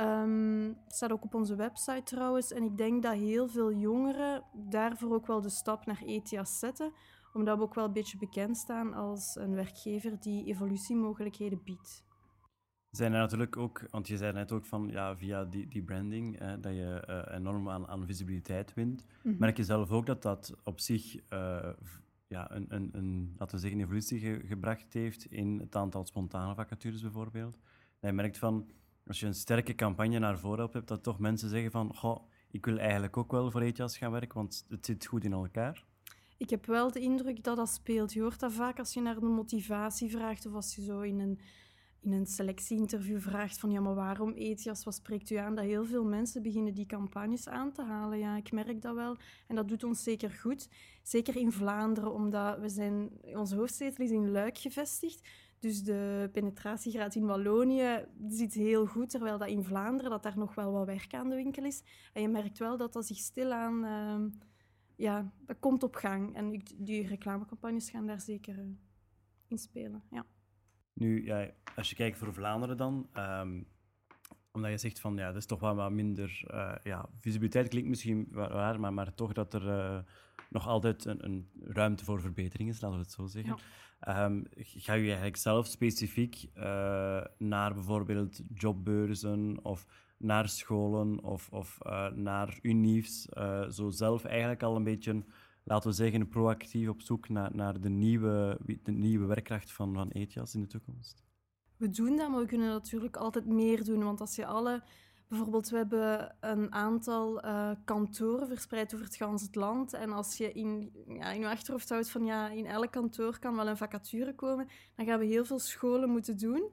Um, 0.00 0.76
het 0.84 0.94
staat 0.94 1.12
ook 1.12 1.24
op 1.24 1.34
onze 1.34 1.56
website 1.56 2.02
trouwens. 2.02 2.52
En 2.52 2.62
ik 2.62 2.76
denk 2.76 3.02
dat 3.02 3.14
heel 3.14 3.48
veel 3.48 3.72
jongeren 3.72 4.44
daarvoor 4.52 5.14
ook 5.14 5.26
wel 5.26 5.40
de 5.40 5.50
stap 5.50 5.86
naar 5.86 6.02
ETIAS 6.06 6.58
zetten. 6.58 6.92
Omdat 7.32 7.56
we 7.56 7.62
ook 7.62 7.74
wel 7.74 7.84
een 7.84 7.92
beetje 7.92 8.18
bekend 8.18 8.56
staan 8.56 8.94
als 8.94 9.36
een 9.36 9.54
werkgever 9.54 10.20
die 10.20 10.46
evolutiemogelijkheden 10.46 11.62
biedt. 11.64 12.06
Zijn 12.90 13.12
er 13.12 13.18
natuurlijk 13.18 13.56
ook, 13.56 13.86
want 13.90 14.08
je 14.08 14.16
zei 14.16 14.32
net 14.32 14.52
ook 14.52 14.66
van 14.66 14.88
ja, 14.88 15.16
via 15.16 15.44
die, 15.44 15.68
die 15.68 15.82
branding 15.82 16.38
dat 16.38 16.72
je 16.72 17.04
uh, 17.08 17.36
enorm 17.36 17.68
aan, 17.68 17.88
aan 17.88 18.06
visibiliteit 18.06 18.74
wint. 18.74 19.04
Mm 19.04 19.30
-hmm. 19.30 19.40
Merk 19.40 19.56
je 19.56 19.64
zelf 19.64 19.90
ook 19.90 20.06
dat 20.06 20.22
dat 20.22 20.54
op 20.64 20.80
zich 20.80 21.14
uh, 21.32 21.68
ja, 22.26 22.50
een, 22.50 22.66
een, 22.68 22.88
een, 22.92 23.34
laten 23.38 23.54
we 23.54 23.60
zeggen, 23.60 23.80
evolutie 23.80 24.18
ge 24.18 24.42
gebracht 24.44 24.92
heeft 24.92 25.24
in 25.24 25.58
het 25.58 25.76
aantal 25.76 26.04
spontane 26.04 26.54
vacatures 26.54 27.02
bijvoorbeeld? 27.02 27.58
Dat 28.00 28.10
je 28.10 28.12
merkt 28.12 28.38
van 28.38 28.70
als 29.08 29.20
je 29.20 29.26
een 29.26 29.34
sterke 29.34 29.74
campagne 29.74 30.18
naar 30.18 30.38
voren 30.38 30.68
hebt, 30.72 30.88
dat 30.88 31.02
toch 31.02 31.18
mensen 31.18 31.48
zeggen 31.48 31.70
van, 31.70 31.94
goh, 31.94 32.28
ik 32.50 32.66
wil 32.66 32.78
eigenlijk 32.78 33.16
ook 33.16 33.32
wel 33.32 33.50
voor 33.50 33.60
ETIAS 33.60 33.98
gaan 33.98 34.10
werken, 34.10 34.34
want 34.34 34.66
het 34.68 34.86
zit 34.86 35.06
goed 35.06 35.24
in 35.24 35.32
elkaar? 35.32 35.84
Ik 36.36 36.50
heb 36.50 36.66
wel 36.66 36.92
de 36.92 37.00
indruk 37.00 37.44
dat 37.44 37.56
dat 37.56 37.68
speelt. 37.68 38.12
Je 38.12 38.20
hoort 38.20 38.40
dat 38.40 38.52
vaak 38.52 38.78
als 38.78 38.94
je 38.94 39.00
naar 39.00 39.20
de 39.20 39.26
motivatie 39.26 40.10
vraagt 40.10 40.46
of 40.46 40.54
als 40.54 40.74
je 40.74 40.82
zo 40.82 41.00
in 41.00 41.20
een, 41.20 41.38
in 42.00 42.12
een 42.12 42.26
selectieinterview 42.26 43.20
vraagt 43.20 43.58
van 43.58 43.70
ja, 43.70 43.80
maar 43.80 43.94
waarom 43.94 44.32
ETIAS, 44.32 44.84
wat 44.84 44.94
spreekt 44.94 45.30
u 45.30 45.36
aan? 45.36 45.54
Dat 45.54 45.64
heel 45.64 45.84
veel 45.84 46.04
mensen 46.04 46.42
beginnen 46.42 46.74
die 46.74 46.86
campagnes 46.86 47.48
aan 47.48 47.72
te 47.72 47.82
halen. 47.82 48.18
Ja, 48.18 48.36
ik 48.36 48.52
merk 48.52 48.82
dat 48.82 48.94
wel. 48.94 49.16
En 49.46 49.56
dat 49.56 49.68
doet 49.68 49.84
ons 49.84 50.02
zeker 50.02 50.30
goed. 50.30 50.68
Zeker 51.02 51.36
in 51.36 51.52
Vlaanderen, 51.52 52.12
omdat 52.12 52.58
we 52.58 52.68
zijn, 52.68 53.10
onze 53.22 53.56
hoofdzetel 53.56 54.04
is 54.04 54.10
in 54.10 54.30
Luik 54.30 54.58
gevestigd. 54.58 55.28
Dus 55.58 55.82
de 55.82 56.28
penetratiegraad 56.32 57.14
in 57.14 57.26
Wallonië 57.26 58.04
zit 58.28 58.54
heel 58.54 58.86
goed, 58.86 59.10
terwijl 59.10 59.38
dat 59.38 59.48
in 59.48 59.64
Vlaanderen 59.64 60.10
dat 60.10 60.22
daar 60.22 60.38
nog 60.38 60.54
wel 60.54 60.72
wat 60.72 60.86
werk 60.86 61.14
aan 61.14 61.28
de 61.28 61.34
winkel 61.34 61.64
is. 61.64 61.82
En 62.12 62.22
je 62.22 62.28
merkt 62.28 62.58
wel 62.58 62.76
dat 62.76 62.92
dat 62.92 63.06
zich 63.06 63.18
stilaan... 63.18 63.84
Uh, 63.84 64.40
ja, 64.96 65.32
dat 65.46 65.56
komt 65.60 65.82
op 65.82 65.94
gang. 65.94 66.34
En 66.34 66.62
die 66.76 67.06
reclamecampagnes 67.06 67.90
gaan 67.90 68.06
daar 68.06 68.20
zeker 68.20 68.58
uh, 68.58 68.64
in 69.46 69.58
spelen, 69.58 70.02
ja. 70.10 70.26
Nu, 70.92 71.24
ja, 71.24 71.50
als 71.76 71.90
je 71.90 71.96
kijkt 71.96 72.18
voor 72.18 72.34
Vlaanderen 72.34 72.76
dan... 72.76 73.08
Um, 73.16 73.66
omdat 74.58 74.80
je 74.80 74.88
zegt 74.88 75.00
van, 75.00 75.16
ja, 75.16 75.26
dat 75.26 75.36
is 75.36 75.46
toch 75.46 75.60
wel 75.60 75.74
wat 75.74 75.90
minder... 75.90 76.44
Uh, 76.50 76.74
ja, 76.82 77.08
visibiliteit 77.20 77.68
klinkt 77.68 77.88
misschien 77.88 78.28
waar, 78.30 78.80
maar, 78.80 78.92
maar 78.92 79.14
toch 79.14 79.32
dat 79.32 79.54
er 79.54 79.66
uh, 79.66 79.98
nog 80.50 80.66
altijd 80.66 81.04
een, 81.04 81.24
een, 81.24 81.48
ruimte 81.60 82.04
voor 82.04 82.20
verbetering 82.20 82.68
is, 82.68 82.80
laten 82.80 82.96
we 82.96 83.02
het 83.02 83.12
zo 83.12 83.26
zeggen. 83.26 83.56
Ja. 84.00 84.24
Um, 84.24 84.44
ga 84.58 84.92
je 84.92 85.06
eigenlijk 85.06 85.36
zelf 85.36 85.66
specifiek 85.66 86.46
uh, 86.56 87.24
naar 87.38 87.74
bijvoorbeeld 87.74 88.40
jobbeurzen 88.54 89.58
of 89.62 89.86
naar 90.16 90.48
scholen 90.48 91.22
of, 91.22 91.48
of 91.50 91.78
naar 92.14 92.58
uniefs, 92.62 93.22
zo 93.68 93.90
zelf 93.90 94.24
eigenlijk 94.24 94.62
al 94.62 94.76
een 94.76 94.84
beetje, 94.84 95.24
laten 95.64 95.90
we 95.90 95.96
zeggen, 95.96 96.28
proactief 96.28 96.88
op 96.88 97.00
zoek 97.00 97.28
naar, 97.28 97.54
naar 97.54 97.80
de, 97.80 97.88
nieuwe, 97.88 98.58
de 98.82 98.92
nieuwe 98.92 99.26
werkkracht 99.26 99.72
van, 99.72 99.94
van 99.94 100.10
ETIAS 100.10 100.54
in 100.54 100.60
de 100.60 100.66
toekomst? 100.66 101.27
We 101.78 101.90
doen 101.90 102.16
dat, 102.16 102.30
maar 102.30 102.40
we 102.40 102.46
kunnen 102.46 102.68
natuurlijk 102.68 103.16
altijd 103.16 103.46
meer 103.46 103.84
doen, 103.84 104.04
want 104.04 104.20
als 104.20 104.34
je 104.34 104.46
alle 104.46 104.82
Bijvoorbeeld, 105.28 105.68
we 105.68 105.76
hebben 105.76 106.36
een 106.40 106.72
aantal 106.72 107.44
uh, 107.44 107.70
kantoren 107.84 108.48
verspreid 108.48 108.94
over 108.94 109.06
het 109.06 109.16
ganse 109.16 109.48
land. 109.52 109.92
En 109.92 110.12
als 110.12 110.36
je 110.36 110.52
in, 110.52 110.92
ja, 111.08 111.32
in 111.32 111.40
je 111.40 111.48
achterhoofd 111.48 111.88
houdt 111.88 112.10
van 112.10 112.24
ja, 112.24 112.48
in 112.48 112.66
elk 112.66 112.90
kantoor 112.90 113.38
kan 113.38 113.56
wel 113.56 113.68
een 113.68 113.76
vacature 113.76 114.34
komen, 114.34 114.68
dan 114.96 115.06
gaan 115.06 115.18
we 115.18 115.24
heel 115.24 115.44
veel 115.44 115.58
scholen 115.58 116.10
moeten 116.10 116.36
doen. 116.38 116.70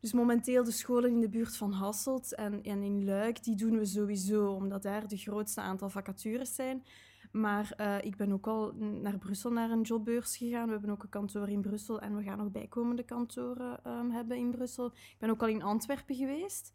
Dus 0.00 0.12
momenteel 0.12 0.64
de 0.64 0.70
scholen 0.70 1.10
in 1.10 1.20
de 1.20 1.28
buurt 1.28 1.56
van 1.56 1.72
Hasselt 1.72 2.34
en, 2.34 2.62
en 2.62 2.82
in 2.82 3.04
Luik, 3.04 3.44
die 3.44 3.56
doen 3.56 3.78
we 3.78 3.84
sowieso, 3.84 4.52
omdat 4.52 4.82
daar 4.82 5.08
de 5.08 5.16
grootste 5.16 5.60
aantal 5.60 5.90
vacatures 5.90 6.54
zijn. 6.54 6.84
Maar 7.32 7.72
uh, 7.80 7.96
ik 8.00 8.16
ben 8.16 8.32
ook 8.32 8.46
al 8.46 8.72
naar 8.74 9.18
Brussel 9.18 9.50
naar 9.50 9.70
een 9.70 9.82
jobbeurs 9.82 10.36
gegaan. 10.36 10.66
We 10.66 10.72
hebben 10.72 10.90
ook 10.90 11.02
een 11.02 11.08
kantoor 11.08 11.48
in 11.48 11.60
Brussel 11.60 12.00
en 12.00 12.16
we 12.16 12.22
gaan 12.22 12.38
nog 12.38 12.50
bijkomende 12.50 13.02
kantoren 13.02 13.80
um, 13.86 14.10
hebben 14.10 14.36
in 14.36 14.50
Brussel. 14.50 14.86
Ik 14.86 15.16
ben 15.18 15.30
ook 15.30 15.42
al 15.42 15.48
in 15.48 15.62
Antwerpen 15.62 16.14
geweest. 16.14 16.72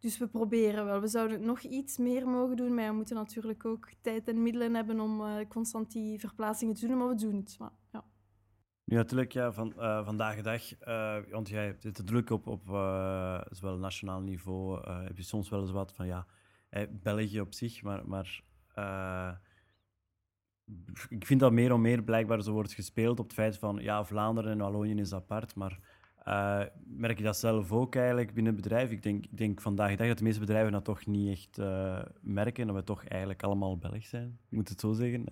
Dus 0.00 0.18
we 0.18 0.26
proberen 0.26 0.84
wel. 0.84 1.00
We 1.00 1.06
zouden 1.06 1.44
nog 1.44 1.60
iets 1.60 1.98
meer 1.98 2.28
mogen 2.28 2.56
doen, 2.56 2.74
maar 2.74 2.88
we 2.88 2.94
moeten 2.94 3.16
natuurlijk 3.16 3.64
ook 3.64 3.88
tijd 4.00 4.28
en 4.28 4.42
middelen 4.42 4.74
hebben 4.74 5.00
om 5.00 5.20
uh, 5.20 5.34
constant 5.48 5.92
die 5.92 6.18
verplaatsingen 6.18 6.74
te 6.74 6.86
doen, 6.86 6.98
maar 6.98 7.08
we 7.08 7.14
doen 7.14 7.36
het. 7.36 7.56
Maar, 7.58 7.72
ja. 7.92 8.04
Natuurlijk, 8.84 9.32
ja, 9.32 9.52
van, 9.52 9.72
uh, 9.78 10.04
vandaag 10.04 10.36
de 10.36 10.42
dag, 10.42 10.62
want 11.30 11.48
jij 11.48 11.76
zit 11.78 11.94
te 11.94 12.04
druk 12.04 12.30
op, 12.30 12.46
op 12.46 12.62
zowel 13.50 13.78
nationaal 13.78 14.20
niveau, 14.20 14.90
heb 14.90 15.16
je 15.16 15.22
soms 15.22 15.48
wel 15.48 15.60
eens 15.60 15.70
wat 15.70 15.92
van, 15.92 16.06
ja, 16.06 16.26
België 16.90 17.40
op 17.40 17.54
zich, 17.54 17.82
maar, 17.82 18.08
maar 18.08 18.42
ik 21.08 21.26
vind 21.26 21.40
dat 21.40 21.52
meer 21.52 21.70
en 21.72 21.80
meer 21.80 22.02
blijkbaar 22.02 22.42
zo 22.42 22.52
wordt 22.52 22.72
gespeeld 22.72 23.18
op 23.18 23.24
het 23.24 23.34
feit 23.34 23.58
van, 23.58 23.78
ja, 23.80 24.04
Vlaanderen 24.04 24.50
en 24.50 24.58
Wallonië 24.58 24.94
is 25.00 25.12
apart, 25.14 25.54
maar 25.54 25.78
Uh, 26.28 26.60
merk 26.86 27.18
je 27.18 27.24
dat 27.24 27.36
zelf 27.36 27.72
ook 27.72 27.94
eigenlijk 27.94 28.34
binnen 28.34 28.52
het 28.52 28.62
bedrijf? 28.62 28.90
Ik 28.90 29.02
denk, 29.02 29.24
ik 29.24 29.38
denk 29.38 29.60
vandaag 29.60 29.90
de 29.90 29.96
dag 29.96 30.06
dat 30.06 30.18
de 30.18 30.24
meeste 30.24 30.40
bedrijven 30.40 30.72
dat 30.72 30.84
toch 30.84 31.06
niet 31.06 31.30
echt 31.30 31.58
uh, 31.58 32.02
merken, 32.20 32.66
dat 32.66 32.76
we 32.76 32.84
toch 32.84 33.04
eigenlijk 33.04 33.42
allemaal 33.42 33.78
Belg 33.78 34.04
zijn, 34.04 34.38
ik 34.48 34.56
moet 34.56 34.68
het 34.68 34.80
zo 34.80 34.92
zeggen. 34.92 35.24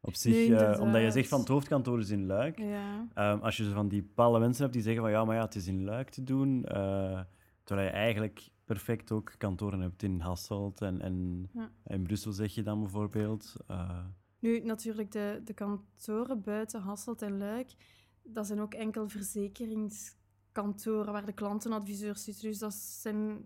Op 0.00 0.14
zich, 0.14 0.32
Nee, 0.32 0.42
uh, 0.42 0.48
inderdaad. 0.50 0.78
omdat 0.78 1.02
je 1.02 1.10
zegt 1.10 1.28
van 1.28 1.38
het 1.40 1.48
hoofdkantoor 1.48 1.98
is 1.98 2.10
in 2.10 2.26
Luik. 2.26 2.58
Ja. 2.58 3.32
Um, 3.32 3.40
als 3.40 3.56
je 3.56 3.64
zo 3.64 3.72
van 3.72 3.88
die 3.88 4.02
bepaalde 4.02 4.38
mensen 4.38 4.62
hebt 4.62 4.74
die 4.74 4.82
zeggen 4.82 5.02
van 5.02 5.10
ja, 5.10 5.24
maar 5.24 5.36
ja, 5.36 5.42
het 5.42 5.54
is 5.54 5.66
in 5.66 5.84
Luik 5.84 6.08
te 6.10 6.24
doen, 6.24 6.62
terwijl 7.64 7.88
je 7.88 7.94
eigenlijk 7.94 8.48
perfect 8.64 9.12
ook 9.12 9.34
kantoren 9.38 9.80
hebt 9.80 10.02
in 10.02 10.20
Hasselt 10.20 10.80
en, 10.80 11.00
en 11.00 11.48
Ja. 11.52 11.70
in 11.86 12.02
Brussel 12.02 12.32
zeg 12.32 12.54
je 12.54 12.62
dan 12.62 12.80
bijvoorbeeld. 12.80 13.56
Nu, 14.42 14.60
natuurlijk, 14.60 15.10
de, 15.10 15.40
de 15.44 15.54
kantoren 15.54 16.42
buiten 16.42 16.80
Hasselt 16.80 17.22
en 17.22 17.38
Luik, 17.38 17.74
dat 18.22 18.46
zijn 18.46 18.60
ook 18.60 18.74
enkel 18.74 19.08
verzekeringskantoren 19.08 21.12
waar 21.12 21.26
de 21.26 21.32
klantenadviseur 21.32 22.16
zit. 22.16 22.40
Dus 22.40 22.58
dat 22.58 22.74
zijn, 22.74 23.44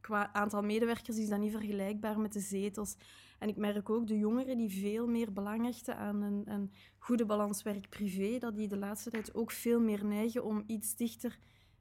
qua 0.00 0.32
aantal 0.32 0.62
medewerkers 0.62 1.18
is 1.18 1.28
dat 1.28 1.38
niet 1.38 1.52
vergelijkbaar 1.52 2.20
met 2.20 2.32
de 2.32 2.40
zetels. 2.40 2.96
En 3.38 3.48
ik 3.48 3.56
merk 3.56 3.90
ook 3.90 4.06
de 4.06 4.18
jongeren 4.18 4.56
die 4.56 4.70
veel 4.70 5.06
meer 5.06 5.32
belang 5.32 5.64
hechten 5.64 5.96
aan 5.96 6.22
een, 6.22 6.50
een 6.50 6.72
goede 6.98 7.26
balans 7.26 7.62
werk-privé, 7.62 8.38
dat 8.38 8.56
die 8.56 8.68
de 8.68 8.76
laatste 8.76 9.10
tijd 9.10 9.34
ook 9.34 9.50
veel 9.50 9.80
meer 9.80 10.04
neigen 10.04 10.44
om 10.44 10.64
iets 10.66 10.96
dichter 10.96 11.38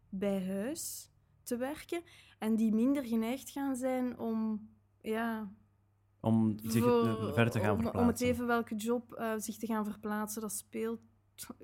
bij 0.10 0.48
huis 0.48 1.12
te 1.44 1.58
werken. 1.58 2.02
En 2.40 2.56
die 2.56 2.74
minder 2.74 3.06
geneigd 3.06 3.50
gaan 3.50 3.76
zijn 3.76 4.20
om... 4.20 4.70
Ja, 5.02 5.52
om 6.26 6.56
zich 6.64 6.84
voor- 6.84 7.32
ver 7.34 7.50
te 7.52 7.60
gaan 7.60 7.70
om, 7.70 7.76
verplaatsen. 7.82 8.02
om 8.02 8.08
het 8.08 8.22
even 8.22 8.48
welke 8.48 8.76
job 8.76 9.14
eh, 9.14 9.32
zich 9.38 9.58
te 9.58 9.66
gaan 9.66 9.86
verplaatsen, 9.86 10.42
dat 10.42 10.52
speelt 10.54 11.00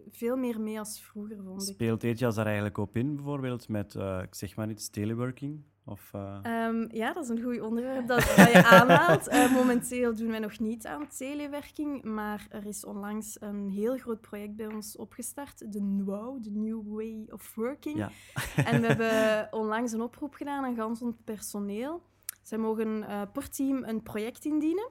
veel 0.09 0.37
meer 0.37 0.61
mee 0.61 0.79
als 0.79 1.01
vroeger, 1.01 1.37
vond 1.43 1.61
ik. 1.67 1.73
Speelt 1.73 2.03
ETIAS 2.03 2.35
daar 2.35 2.45
eigenlijk 2.45 2.77
op 2.77 2.95
in, 2.97 3.15
bijvoorbeeld 3.15 3.67
met, 3.69 3.95
eh, 3.95 4.21
ik 4.21 4.35
zeg 4.35 4.55
maar 4.55 4.69
iets, 4.69 4.89
teleworking? 4.89 5.63
Of, 5.85 6.09
eh, 6.13 6.39
Ehm, 6.41 6.85
ja, 6.95 7.13
dat 7.13 7.23
is 7.23 7.29
een 7.29 7.41
goed 7.43 7.61
onderwerp 7.61 8.07
dat, 8.07 8.17
dat 8.37 8.51
je 8.51 8.63
aanhaalt. 8.65 9.27
Eh, 9.27 9.53
momenteel 9.53 10.15
doen 10.15 10.27
wij 10.27 10.39
nog 10.39 10.59
niet 10.59 10.85
aan 10.85 11.07
telewerking, 11.07 12.03
maar 12.03 12.47
er 12.49 12.65
is 12.65 12.85
onlangs 12.85 13.37
een 13.41 13.69
heel 13.69 13.97
groot 13.97 14.21
project 14.21 14.55
bij 14.55 14.67
ons 14.73 14.95
opgestart, 14.97 15.71
de 15.73 15.79
NWOW, 15.81 16.43
de 16.43 16.51
New 16.51 16.81
Way 16.85 17.25
of 17.29 17.55
Working. 17.55 17.97
Ja. 17.97 18.09
En 18.55 18.81
we 18.81 18.87
hebben 18.93 19.47
onlangs 19.59 19.91
een 19.91 20.01
oproep 20.01 20.33
gedaan 20.33 20.65
aan 20.65 20.75
gans 20.75 21.01
ons 21.01 21.15
personeel. 21.23 22.01
Zij 22.41 22.57
mogen 22.57 23.03
eh, 23.03 23.21
per 23.33 23.49
team 23.49 23.83
een 23.83 24.03
project 24.03 24.45
indienen 24.45 24.89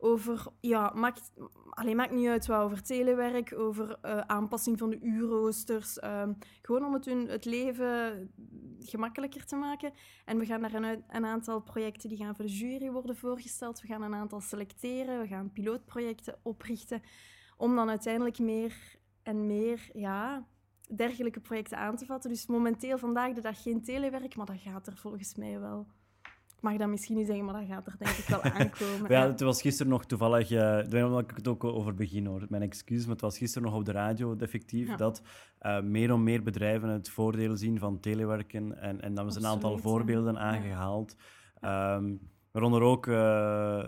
over, 0.00 0.46
ja, 0.60 0.92
maakt, 0.94 1.32
alleen 1.70 1.96
maakt 1.96 2.12
niet 2.12 2.28
uit 2.28 2.46
wat, 2.46 2.60
over 2.60 2.82
telewerk, 2.82 3.54
over 3.58 3.98
eh, 4.02 4.18
aanpassing 4.18 4.78
van 4.78 4.90
de 4.90 5.00
uurroosters, 5.00 5.98
ehm, 5.98 6.32
gewoon 6.62 6.84
om 6.84 6.92
het 6.92 7.04
hun 7.04 7.28
het 7.28 7.44
leven 7.44 8.30
gemakkelijker 8.78 9.44
te 9.44 9.56
maken. 9.56 9.92
En 10.24 10.38
we 10.38 10.46
gaan 10.46 10.60
daar 10.60 10.74
een 11.08 11.26
aantal 11.26 11.60
projecten 11.60 12.08
die 12.08 12.18
gaan 12.18 12.36
voor 12.36 12.44
de 12.44 12.52
jury 12.52 12.90
worden 12.90 13.16
voorgesteld. 13.16 13.80
We 13.80 13.86
gaan 13.86 14.02
een 14.02 14.14
aantal 14.14 14.40
selecteren, 14.40 15.20
we 15.20 15.26
gaan 15.26 15.52
pilootprojecten 15.52 16.38
oprichten, 16.42 17.02
om 17.56 17.76
dan 17.76 17.88
uiteindelijk 17.88 18.38
meer 18.38 18.98
en 19.22 19.46
meer, 19.46 19.90
ja, 19.92 20.46
dergelijke 20.96 21.40
projecten 21.40 21.78
aan 21.78 21.96
te 21.96 22.06
vatten. 22.06 22.30
Dus 22.30 22.46
momenteel, 22.46 22.98
vandaag 22.98 23.32
de 23.32 23.40
dag, 23.40 23.62
geen 23.62 23.82
telewerk, 23.82 24.36
maar 24.36 24.46
dat 24.46 24.60
gaat 24.60 24.86
er 24.86 24.96
volgens 24.96 25.34
mij 25.34 25.60
wel. 25.60 25.86
Ik 26.60 26.66
mag 26.68 26.76
dat 26.78 26.88
misschien 26.88 27.16
niet 27.16 27.26
zeggen, 27.26 27.44
maar 27.44 27.54
dat 27.54 27.64
gaat 27.68 27.86
er 27.86 27.94
denk 27.98 28.10
ik 28.16 28.24
wel 28.28 28.42
aankomen. 28.52 29.10
Ja, 29.10 29.26
het 29.26 29.40
was 29.40 29.60
gisteren 29.62 29.92
nog 29.92 30.04
toevallig, 30.04 30.50
eh 30.50 30.78
daarom 30.88 31.12
dat 31.12 31.20
ik 31.20 31.36
het 31.36 31.48
ook 31.48 31.64
over 31.64 31.94
begin 31.94 32.26
hoor, 32.26 32.46
mijn 32.48 32.62
excuus, 32.62 33.02
maar 33.02 33.12
het 33.12 33.20
was 33.20 33.38
gisteren 33.38 33.68
nog 33.68 33.78
op 33.78 33.84
de 33.84 33.92
radio 33.92 34.36
effectief 34.38 34.86
Ja. 34.88 34.96
dat 34.96 35.22
eh, 35.58 35.80
meer 35.80 36.10
en 36.10 36.22
meer 36.22 36.42
bedrijven 36.42 36.88
het 36.88 37.08
voordeel 37.10 37.56
zien 37.56 37.78
van 37.78 38.00
telewerken 38.00 38.80
en, 38.80 39.00
en 39.00 39.14
dan 39.14 39.26
is 39.26 39.34
een 39.34 39.46
aantal 39.46 39.78
voorbeelden 39.78 40.38
aangehaald, 40.38 41.16
Ehm, 41.60 42.14
waaronder 42.50 42.82
ook 42.82 43.06
eh, 43.06 43.84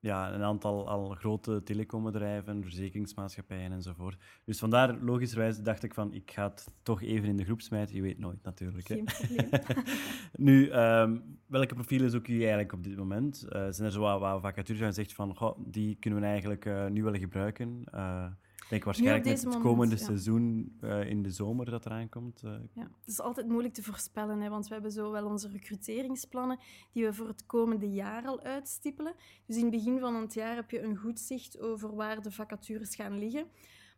ja, 0.00 0.32
een 0.32 0.42
aantal 0.42 0.88
al 0.88 1.08
grote 1.08 1.62
telecombedrijven, 1.62 2.62
verzekeringsmaatschappijen 2.62 3.72
enzovoort. 3.72 4.16
Dus 4.44 4.58
vandaar, 4.58 4.98
logischerwijs, 5.00 5.58
dacht 5.62 5.82
ik 5.82 5.94
van, 5.94 6.12
ik 6.12 6.30
ga 6.30 6.44
het 6.44 6.66
toch 6.82 7.02
even 7.02 7.28
in 7.28 7.36
de 7.36 7.44
groep 7.44 7.60
smijten, 7.60 7.94
je 7.94 8.02
weet 8.02 8.18
nooit 8.18 8.42
natuurlijk. 8.42 8.88
Hè. 8.88 8.94
Geen 8.94 9.04
probleem. 9.18 9.84
Nu, 10.32 10.68
ehm, 10.68 11.18
welke 11.46 11.74
profielen 11.74 12.10
zoeken 12.10 12.32
jullie 12.32 12.48
eigenlijk 12.48 12.78
op 12.78 12.84
dit 12.84 12.96
moment? 12.96 13.42
Eh, 13.42 13.66
zijn 13.70 13.86
er 13.86 13.92
zo 13.92 14.00
wat, 14.00 14.20
wat 14.20 14.40
vacatures 14.40 14.78
waar 14.80 14.88
je 14.88 14.94
zegt 14.94 15.12
van, 15.12 15.36
goh, 15.36 15.58
die 15.66 15.96
kunnen 16.00 16.20
we 16.20 16.26
eigenlijk 16.26 16.64
eh, 16.64 16.86
nu 16.86 17.02
wel 17.02 17.14
gebruiken? 17.14 17.82
Eh, 17.92 18.26
denk 18.70 18.84
waarschijnlijk 18.84 19.24
met 19.24 19.36
het 19.36 19.44
moment, 19.44 19.62
komende 19.62 19.96
ja. 19.96 20.04
seizoen 20.04 20.76
eh, 20.80 21.10
in 21.10 21.22
de 21.22 21.30
zomer 21.30 21.70
dat 21.70 21.86
eraan 21.86 22.08
komt. 22.08 22.42
eh, 22.42 22.50
Ja, 22.72 22.82
het 22.82 23.06
is 23.06 23.20
altijd 23.20 23.48
moeilijk 23.48 23.74
te 23.74 23.82
voorspellen, 23.82 24.40
hè, 24.40 24.48
want 24.48 24.66
we 24.68 24.72
hebben 24.72 24.92
zo 24.92 25.10
wel 25.10 25.26
onze 25.26 25.48
recruteringsplannen 25.48 26.58
die 26.92 27.04
we 27.04 27.12
voor 27.12 27.28
het 27.28 27.46
komende 27.46 27.90
jaar 27.90 28.24
al 28.26 28.40
uitstippelen. 28.42 29.14
Dus 29.46 29.56
in 29.56 29.62
het 29.62 29.70
begin 29.70 29.98
van 29.98 30.14
het 30.14 30.34
jaar 30.34 30.54
heb 30.54 30.70
je 30.70 30.82
een 30.82 30.96
goed 30.96 31.20
zicht 31.20 31.60
over 31.60 31.94
waar 31.94 32.22
de 32.22 32.30
vacatures 32.30 32.94
gaan 32.94 33.18
liggen. 33.18 33.46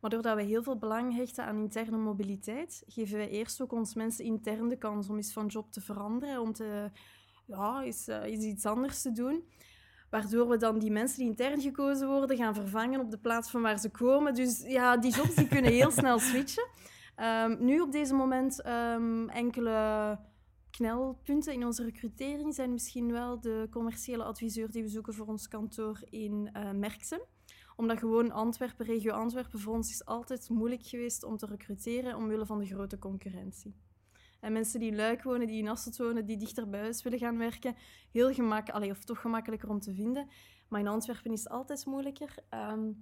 Maar 0.00 0.10
doordat 0.10 0.36
we 0.36 0.42
heel 0.42 0.62
veel 0.62 0.78
belang 0.78 1.16
hechten 1.16 1.44
aan 1.44 1.56
interne 1.56 1.96
mobiliteit, 1.96 2.82
geven 2.86 3.16
wij 3.16 3.28
eerst 3.28 3.60
ook 3.60 3.72
ons 3.72 3.94
mensen 3.94 4.24
intern 4.24 4.68
de 4.68 4.76
kans 4.78 5.08
om 5.08 5.16
eens 5.16 5.32
van 5.32 5.46
job 5.46 5.72
te 5.72 5.80
veranderen, 5.80 6.40
om 6.40 6.52
te, 6.52 6.90
ja, 7.46 7.82
eens, 7.82 8.08
eh, 8.08 8.22
eens 8.22 8.44
iets 8.44 8.66
anders 8.66 9.02
te 9.02 9.12
doen. 9.12 9.44
Waardoor 10.12 10.48
we 10.48 10.56
dan 10.56 10.78
die 10.78 10.90
mensen 10.90 11.18
die 11.18 11.28
intern 11.28 11.60
gekozen 11.60 12.08
worden 12.08 12.36
gaan 12.36 12.54
vervangen 12.54 13.00
op 13.00 13.10
de 13.10 13.18
plaats 13.18 13.50
van 13.50 13.62
waar 13.62 13.78
ze 13.78 13.90
komen. 13.90 14.34
Dus 14.34 14.62
ja, 14.66 14.96
die 14.96 15.12
jobs 15.12 15.34
die 15.34 15.48
kunnen 15.48 15.72
heel 15.72 15.90
snel 15.90 16.18
switchen. 16.18 16.68
Ehm, 17.16 17.56
nu 17.58 17.80
op 17.80 17.92
deze 17.92 18.14
moment 18.14 18.62
ehm, 18.62 19.28
enkele 19.28 20.18
knelpunten 20.70 21.52
in 21.52 21.64
onze 21.64 21.84
recrutering 21.84 22.54
zijn 22.54 22.72
misschien 22.72 23.12
wel 23.12 23.40
de 23.40 23.68
commerciële 23.70 24.24
adviseur 24.24 24.70
die 24.70 24.82
we 24.82 24.88
zoeken 24.88 25.14
voor 25.14 25.26
ons 25.26 25.48
kantoor 25.48 26.00
in 26.10 26.50
eh 26.52 26.70
Merksem. 26.70 27.20
Omdat 27.76 27.98
gewoon 27.98 28.30
Antwerpen, 28.30 28.86
regio 28.86 29.12
Antwerpen, 29.12 29.58
voor 29.58 29.74
ons 29.74 29.90
is 29.90 30.04
altijd 30.04 30.48
moeilijk 30.48 30.86
geweest 30.86 31.24
om 31.24 31.36
te 31.36 31.46
recruteren 31.46 32.16
omwille 32.16 32.46
van 32.46 32.58
de 32.58 32.66
grote 32.66 32.98
concurrentie. 32.98 33.74
En 34.42 34.52
mensen 34.52 34.80
die 34.80 34.90
in 34.90 34.96
Luik 34.96 35.22
wonen, 35.22 35.46
die 35.46 35.58
in 35.58 35.68
Asselt 35.68 35.96
wonen, 35.96 36.26
die 36.26 36.36
dichter 36.36 36.68
bij 36.68 36.80
huis 36.80 37.02
willen 37.02 37.18
gaan 37.18 37.38
werken, 37.38 37.76
heel 38.10 38.32
gemakkelijk, 38.32 38.90
of 38.90 39.04
toch 39.04 39.20
gemakkelijker 39.20 39.68
om 39.68 39.80
te 39.80 39.94
vinden. 39.94 40.28
Maar 40.68 40.80
in 40.80 40.88
Antwerpen 40.88 41.32
is 41.32 41.42
het 41.42 41.52
altijd 41.52 41.86
moeilijker. 41.86 42.34
Ehm, 42.48 42.92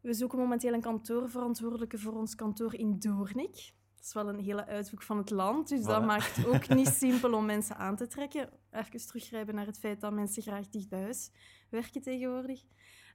we 0.00 0.12
zoeken 0.12 0.38
momenteel 0.38 0.72
een 0.72 0.80
kantoorverantwoordelijke 0.80 1.98
voor 1.98 2.12
ons 2.12 2.34
kantoor 2.34 2.74
in 2.74 2.98
Doornik. 2.98 3.54
Dat 3.94 4.04
is 4.04 4.12
wel 4.12 4.28
een 4.28 4.44
hele 4.44 4.66
uithoek 4.66 5.02
van 5.02 5.16
het 5.16 5.30
land, 5.30 5.68
dus 5.68 5.84
dat 5.84 6.04
maakt 6.04 6.36
het 6.36 6.46
ook 6.46 6.68
niet 6.74 6.88
simpel 6.88 7.32
om 7.32 7.44
mensen 7.44 7.76
aan 7.76 7.96
te 7.96 8.06
trekken. 8.06 8.50
Even 8.70 9.06
teruggrijpen 9.06 9.54
naar 9.54 9.66
het 9.66 9.78
feit 9.78 10.00
dat 10.00 10.12
mensen 10.12 10.42
graag 10.42 10.68
dicht 10.68 10.88
bij 10.88 11.02
huis 11.02 11.30
werken 11.70 12.02
tegenwoordig. 12.02 12.64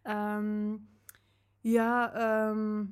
Ehm, 0.03 0.77
ja, 1.59 2.13
ehm 2.13 2.83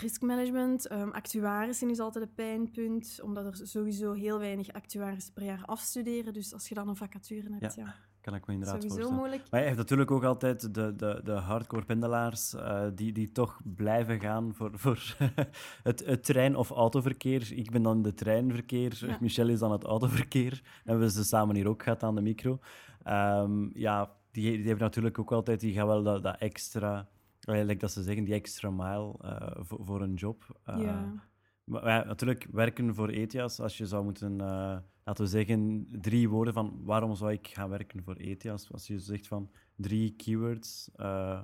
riskmanagement, 0.00 0.86
ehm 0.86 1.08
actuarissen 1.10 1.90
is 1.90 1.98
altijd 2.00 2.24
een 2.24 2.34
pijnpunt, 2.34 3.20
omdat 3.22 3.60
er 3.60 3.66
sowieso 3.66 4.12
heel 4.12 4.38
weinig 4.38 4.72
actuarissen 4.72 5.32
per 5.34 5.44
jaar 5.44 5.62
afstuderen. 5.64 6.32
Dus 6.32 6.52
als 6.52 6.68
je 6.68 6.74
dan 6.74 6.88
een 6.88 6.96
vacature 6.96 7.56
hebt, 7.58 7.74
ja, 7.74 7.94
kan 8.20 8.34
ik 8.34 8.46
me 8.46 8.52
inderdaad 8.52 8.82
sowieso 8.82 8.94
voorstellen. 8.94 9.20
moeilijk. 9.20 9.50
Maar 9.50 9.60
je 9.60 9.66
hebt 9.66 9.78
natuurlijk 9.78 10.10
ook 10.10 10.24
altijd 10.24 10.74
de, 10.74 10.96
de, 10.96 11.20
de 11.24 11.32
hardcore 11.32 11.84
pendelaars 11.84 12.54
eh, 12.54 12.86
die, 12.94 13.12
die 13.12 13.32
toch 13.32 13.60
blijven 13.64 14.20
gaan 14.20 14.54
voor, 14.54 14.70
voor 14.74 15.16
het, 15.82 16.04
het 16.06 16.24
trein- 16.24 16.56
of 16.56 16.70
autoverkeer. 16.70 17.52
Ik 17.52 17.70
ben 17.70 17.82
dan 17.82 18.02
de 18.02 18.14
treinverkeer, 18.14 19.06
Ja. 19.06 19.18
Michel 19.20 19.48
is 19.48 19.58
dan 19.58 19.72
het 19.72 19.84
autoverkeer. 19.84 20.62
En 20.84 20.98
we 20.98 21.10
ze 21.10 21.24
samen 21.24 21.54
hier 21.56 21.68
ook 21.68 21.82
gehad 21.82 22.02
aan 22.02 22.14
de 22.14 22.20
micro. 22.20 22.58
Ehm, 23.02 23.78
ja, 23.78 24.10
die, 24.30 24.50
die 24.50 24.66
hebben 24.66 24.84
natuurlijk 24.84 25.18
ook 25.18 25.32
altijd, 25.32 25.60
die 25.60 25.72
gaan 25.74 25.86
wel 25.86 26.02
dat, 26.02 26.22
dat 26.22 26.36
extra, 26.38 27.08
eigenlijk 27.46 27.80
dat 27.80 27.92
ze 27.92 28.02
zeggen, 28.02 28.24
die 28.24 28.34
extra 28.34 28.70
mile 28.70 29.14
eh, 29.20 29.50
voor, 29.64 29.84
voor 29.84 30.02
een 30.02 30.14
job. 30.14 30.60
Eh, 30.64 30.78
ja. 30.80 31.28
maar 31.64 31.88
ja, 31.88 32.04
natuurlijk, 32.04 32.46
werken 32.52 32.94
voor 32.94 33.08
ETIAS, 33.08 33.60
als 33.60 33.78
je 33.78 33.86
zou 33.86 34.04
moeten, 34.04 34.40
eh, 34.40 34.78
laten 35.04 35.24
we 35.24 35.30
zeggen, 35.30 35.88
drie 35.90 36.28
woorden 36.28 36.54
van 36.54 36.80
waarom 36.84 37.14
zou 37.14 37.32
ik 37.32 37.48
gaan 37.48 37.68
werken 37.68 38.02
voor 38.02 38.16
ETIAS? 38.16 38.72
Als 38.72 38.86
je 38.86 38.98
zegt 38.98 39.26
van 39.26 39.50
drie 39.76 40.14
keywords. 40.16 40.90
eh, 40.96 41.40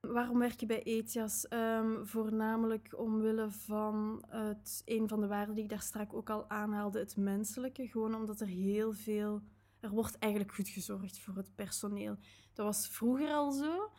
Waarom 0.00 0.38
werk 0.38 0.60
je 0.60 0.66
bij 0.66 0.82
ETIAS? 0.82 1.48
Ehm, 1.48 2.04
voornamelijk 2.04 2.94
omwille 2.98 3.50
van 3.50 4.24
het, 4.28 4.82
een 4.84 5.08
van 5.08 5.20
de 5.20 5.26
waarden 5.26 5.54
die 5.54 5.64
ik 5.64 5.70
daar 5.70 5.80
straks 5.82 6.14
ook 6.14 6.30
al 6.30 6.50
aanhaalde, 6.50 6.98
het 6.98 7.16
menselijke. 7.16 7.86
Gewoon 7.86 8.14
omdat 8.14 8.40
er 8.40 8.46
heel 8.46 8.92
veel... 8.92 9.42
Er 9.80 9.90
wordt 9.90 10.18
eigenlijk 10.18 10.54
goed 10.54 10.68
gezorgd 10.68 11.18
voor 11.18 11.36
het 11.36 11.54
personeel. 11.54 12.16
Dat 12.52 12.66
was 12.66 12.88
vroeger 12.88 13.28
al 13.30 13.52
zo. 13.52 13.90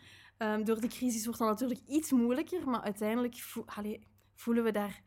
Ehm, 0.43 0.63
door 0.63 0.81
de 0.81 0.87
crisis 0.87 1.25
wordt 1.25 1.39
dat 1.39 1.49
natuurlijk 1.49 1.87
iets 1.87 2.11
moeilijker, 2.11 2.69
maar 2.69 2.81
uiteindelijk 2.81 3.35
voelen 4.35 4.63
we 4.63 4.71
daar 4.71 5.01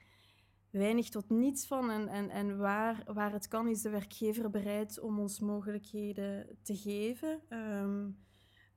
weinig 0.71 1.09
tot 1.09 1.31
niets 1.31 1.67
van. 1.67 1.91
En, 1.91 2.09
en, 2.09 2.31
en 2.31 2.57
waar, 2.57 3.03
waar 3.07 3.33
het 3.33 3.49
kan, 3.49 3.69
is 3.69 3.83
de 3.83 3.91
werkgever 3.91 4.51
bereid 4.51 5.01
om 5.01 5.19
ons 5.19 5.41
mogelijkheden 5.41 6.59
te 6.63 6.77
geven. 6.77 7.41
Ehm, 7.49 8.09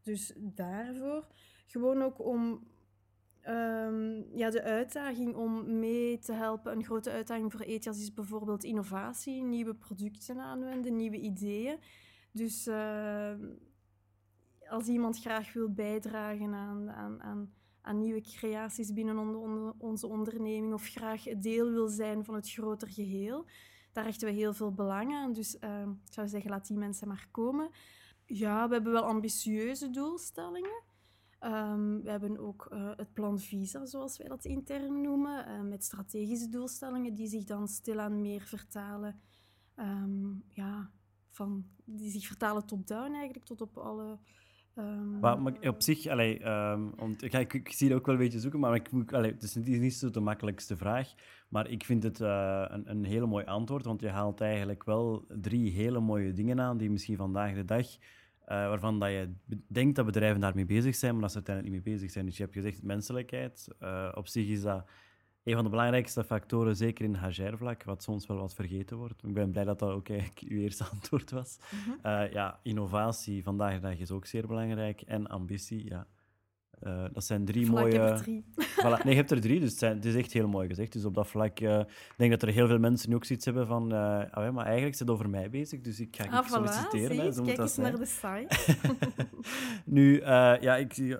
dus 0.01 0.33
daarvoor. 0.37 1.27
Gewoon 1.67 2.01
ook 2.01 2.25
om 2.25 2.67
ehm, 3.41 4.37
ja, 4.37 4.49
de 4.49 4.63
uitdaging 4.63 5.35
om 5.35 5.79
mee 5.79 6.19
te 6.19 6.33
helpen, 6.33 6.71
een 6.71 6.83
grote 6.83 7.11
uitdaging 7.11 7.51
voor 7.51 7.61
ETIAS 7.61 8.01
is 8.01 8.13
bijvoorbeeld 8.13 8.63
innovatie, 8.63 9.43
nieuwe 9.43 9.75
producten 9.75 10.39
aanwenden, 10.39 10.95
nieuwe 10.95 11.19
ideeën. 11.19 11.77
Dus 12.31 12.67
als 14.69 14.87
iemand 14.87 15.19
graag 15.19 15.53
wil 15.53 15.73
bijdragen 15.73 16.53
aan, 16.53 16.91
aan, 16.91 17.21
aan, 17.21 17.53
aan 17.81 17.99
nieuwe 17.99 18.21
creaties 18.21 18.93
binnen 18.93 19.17
on- 19.17 19.35
on- 19.35 19.73
onze 19.77 20.07
onderneming 20.07 20.73
of 20.73 20.87
graag 20.87 21.23
deel 21.23 21.71
wil 21.71 21.87
zijn 21.87 22.25
van 22.25 22.35
het 22.35 22.51
groter 22.51 22.89
geheel, 22.89 23.45
daar 23.91 24.03
hechten 24.03 24.27
we 24.27 24.33
heel 24.33 24.53
veel 24.53 24.73
belang 24.73 25.13
aan. 25.13 25.33
Dus 25.33 25.59
ehm, 25.59 25.89
ik 25.89 26.13
zou 26.13 26.27
zeggen, 26.27 26.49
laat 26.49 26.67
die 26.67 26.77
mensen 26.77 27.07
maar 27.07 27.27
komen. 27.31 27.69
Ja, 28.25 28.67
we 28.67 28.73
hebben 28.73 28.91
wel 28.91 29.03
ambitieuze 29.03 29.89
doelstellingen. 29.89 30.83
Ehm, 31.39 32.01
we 32.01 32.09
hebben 32.09 32.37
ook 32.37 32.65
eh, 32.65 32.91
het 32.95 33.13
plan 33.13 33.39
Visa, 33.39 33.85
zoals 33.85 34.17
wij 34.17 34.27
dat 34.27 34.45
intern 34.45 35.01
noemen, 35.01 35.45
eh, 35.45 35.61
met 35.61 35.83
strategische 35.83 36.49
doelstellingen 36.49 37.13
die 37.13 37.27
zich 37.27 37.43
dan 37.43 37.67
stilaan 37.67 38.21
meer 38.21 38.41
vertalen, 38.41 39.21
ehm, 39.75 40.31
ja, 40.47 40.91
van, 41.31 41.65
die 41.83 42.11
zich 42.11 42.27
vertalen 42.27 42.65
top-down 42.65 43.13
eigenlijk, 43.13 43.45
tot 43.45 43.61
op 43.61 43.77
alle... 43.77 44.19
ehm, 44.79 45.19
Maar, 45.19 45.53
op 45.61 45.81
zich, 45.81 46.07
allee, 46.07 46.39
ehm, 46.39 46.81
want, 46.95 47.23
ik, 47.23 47.33
ik, 47.33 47.53
ik 47.53 47.71
zie 47.71 47.87
het 47.87 47.97
ook 47.97 48.05
wel 48.05 48.15
een 48.15 48.21
beetje 48.21 48.39
zoeken, 48.39 48.59
maar 48.59 48.75
ik, 48.75 49.13
allee, 49.13 49.31
het 49.31 49.43
is 49.43 49.55
niet, 49.55 49.93
zo 49.93 50.09
de 50.09 50.19
makkelijkste 50.19 50.77
vraag. 50.77 51.13
Maar 51.49 51.69
ik 51.69 51.83
vind 51.83 52.03
het 52.03 52.21
eh, 52.21 52.65
een, 52.67 52.89
een 52.89 53.03
hele 53.03 53.25
mooi 53.25 53.45
antwoord, 53.45 53.85
want 53.85 54.01
je 54.01 54.09
haalt 54.09 54.41
eigenlijk 54.41 54.83
wel 54.83 55.25
drie 55.27 55.71
hele 55.71 55.99
mooie 55.99 56.33
dingen 56.33 56.61
aan 56.61 56.77
die 56.77 56.89
misschien 56.89 57.17
vandaag 57.17 57.53
de 57.53 57.65
dag, 57.65 57.85
eh, 58.45 58.67
waarvan 58.67 58.99
dat 58.99 59.09
je 59.09 59.33
denkt 59.67 59.95
dat 59.95 60.05
bedrijven 60.05 60.41
daarmee 60.41 60.65
bezig 60.65 60.95
zijn, 60.95 61.11
maar 61.13 61.21
dat 61.21 61.31
ze 61.31 61.35
uiteindelijk 61.35 61.75
niet 61.75 61.85
mee 61.85 61.95
bezig 61.95 62.11
zijn. 62.11 62.25
Dus 62.25 62.37
je 62.37 62.43
hebt 62.43 62.55
gezegd 62.55 62.83
menselijkheid. 62.83 63.67
Eh, 63.79 64.11
op 64.15 64.27
zich 64.27 64.47
is 64.47 64.61
dat 64.61 64.85
een 65.43 65.53
van 65.53 65.63
de 65.63 65.69
belangrijkste 65.69 66.23
factoren, 66.23 66.75
zeker 66.75 67.05
in 67.05 67.15
HR-vlak, 67.15 67.83
wat 67.83 68.03
soms 68.03 68.25
wel 68.27 68.37
wat 68.37 68.53
vergeten 68.53 68.97
wordt. 68.97 69.23
Ik 69.23 69.33
ben 69.33 69.51
blij 69.51 69.63
dat 69.63 69.79
dat 69.79 69.89
ook 69.91 70.09
eigenlijk 70.09 70.39
uw 70.47 70.59
eerste 70.59 70.83
antwoord 70.93 71.31
was. 71.31 71.57
Mhm. 71.71 72.07
Eh, 72.07 72.31
ja, 72.31 72.59
innovatie 72.63 73.43
vandaag 73.43 73.73
de 73.73 73.79
dag 73.79 73.97
is 73.97 74.11
ook 74.11 74.25
zeer 74.25 74.47
belangrijk. 74.47 75.01
En 75.01 75.27
ambitie, 75.27 75.85
ja. 75.89 76.07
Eh, 76.79 77.05
dat 77.13 77.23
zijn 77.25 77.45
drie 77.45 77.65
Voilà, 77.65 77.69
ik 77.69 77.73
mooie... 77.75 77.99
heb 77.99 78.09
er 78.09 78.21
drie. 78.21 78.45
Voilà. 78.55 79.03
Nee, 79.03 79.09
je 79.13 79.15
hebt 79.15 79.31
er 79.31 79.41
drie, 79.41 79.59
dus 79.59 79.69
het, 79.69 79.79
zijn- 79.79 79.95
het 79.95 80.05
is 80.05 80.15
echt 80.15 80.33
heel 80.33 80.47
mooi 80.47 80.67
gezegd. 80.67 80.93
Dus 80.93 81.05
op 81.05 81.13
dat 81.13 81.27
vlak 81.27 81.59
eh, 81.59 81.79
ik 81.79 82.13
denk 82.17 82.31
dat 82.31 82.41
er 82.41 82.49
heel 82.49 82.67
veel 82.67 82.79
mensen 82.79 83.09
nu 83.09 83.15
ook 83.15 83.25
zoiets 83.25 83.45
hebben 83.45 83.67
van... 83.67 83.83
ah, 83.91 84.43
ja, 84.43 84.51
maar 84.51 84.65
eigenlijk 84.65 84.95
zit 84.95 85.07
het 85.07 85.09
over 85.17 85.29
mij 85.29 85.49
bezig, 85.49 85.81
dus 85.81 85.99
ik 85.99 86.15
ga 86.15 86.23
Ah, 86.29 86.45
voilà, 86.45 86.49
solliciteren. 86.51 87.07
zie 87.09 87.19
hè, 87.19 87.23
je, 87.25 87.31
zo 87.33 87.37
moet 87.43 87.45
kijk 87.55 87.57
dat 87.57 87.67
eens 87.67 87.77
naar 87.77 87.99
de 87.99 88.05
site. 88.05 88.77
nu, 89.85 90.21
ja, 90.61 90.75
ik 90.75 90.93
zie... 90.93 91.15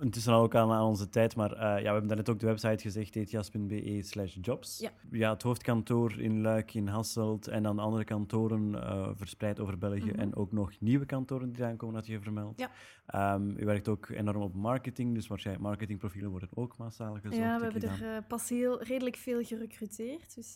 intussen 0.00 0.32
al 0.32 0.42
ook 0.42 0.54
aan, 0.54 0.70
aan 0.70 0.84
onze 0.86 1.08
tijd, 1.08 1.36
maar 1.36 1.52
eh, 1.52 1.58
ja, 1.60 1.74
we 1.82 1.82
hebben 1.88 2.06
daarnet 2.06 2.28
ook 2.28 2.38
de 2.40 2.46
website 2.46 2.82
gezegd, 2.82 3.16
etias.be 3.16 3.98
slash 4.02 4.36
jobs. 4.40 4.88
Ja. 5.10 5.30
het 5.30 5.42
hoofdkantoor 5.42 6.20
in 6.20 6.40
Luik, 6.40 6.74
in 6.74 6.86
Hasselt 6.86 7.48
en 7.48 7.62
dan 7.62 7.78
andere 7.78 8.04
kantoren 8.04 8.82
eh, 8.82 9.08
verspreid 9.14 9.60
over 9.60 9.78
België 9.78 10.10
Mhm. 10.10 10.18
en 10.20 10.34
ook 10.36 10.52
nog 10.52 10.80
nieuwe 10.80 11.06
kantoren 11.06 11.52
die 11.52 11.62
eraan 11.62 11.76
komen, 11.76 11.94
had 11.94 12.06
je 12.06 12.20
vermeld. 12.20 12.58
Ja. 12.58 12.70
Ehm, 13.06 13.50
u 13.50 13.64
werkt 13.64 13.88
ook 13.88 14.08
enorm 14.08 14.42
op 14.42 14.54
marketing, 14.54 15.14
dus 15.14 15.26
waarschijnlijk 15.26 15.66
marketingprofielen 15.66 16.30
worden 16.30 16.48
ook 16.54 16.76
massaal 16.76 17.14
gezocht. 17.14 17.36
Ja, 17.36 17.56
we 17.58 17.64
hebben 17.64 17.82
er 17.82 18.16
eh, 18.16 18.22
pas 18.28 18.48
heel, 18.48 18.82
redelijk 18.82 19.16
veel 19.16 19.42
gerecruiteerd. 19.44 20.34
Dus 20.34 20.54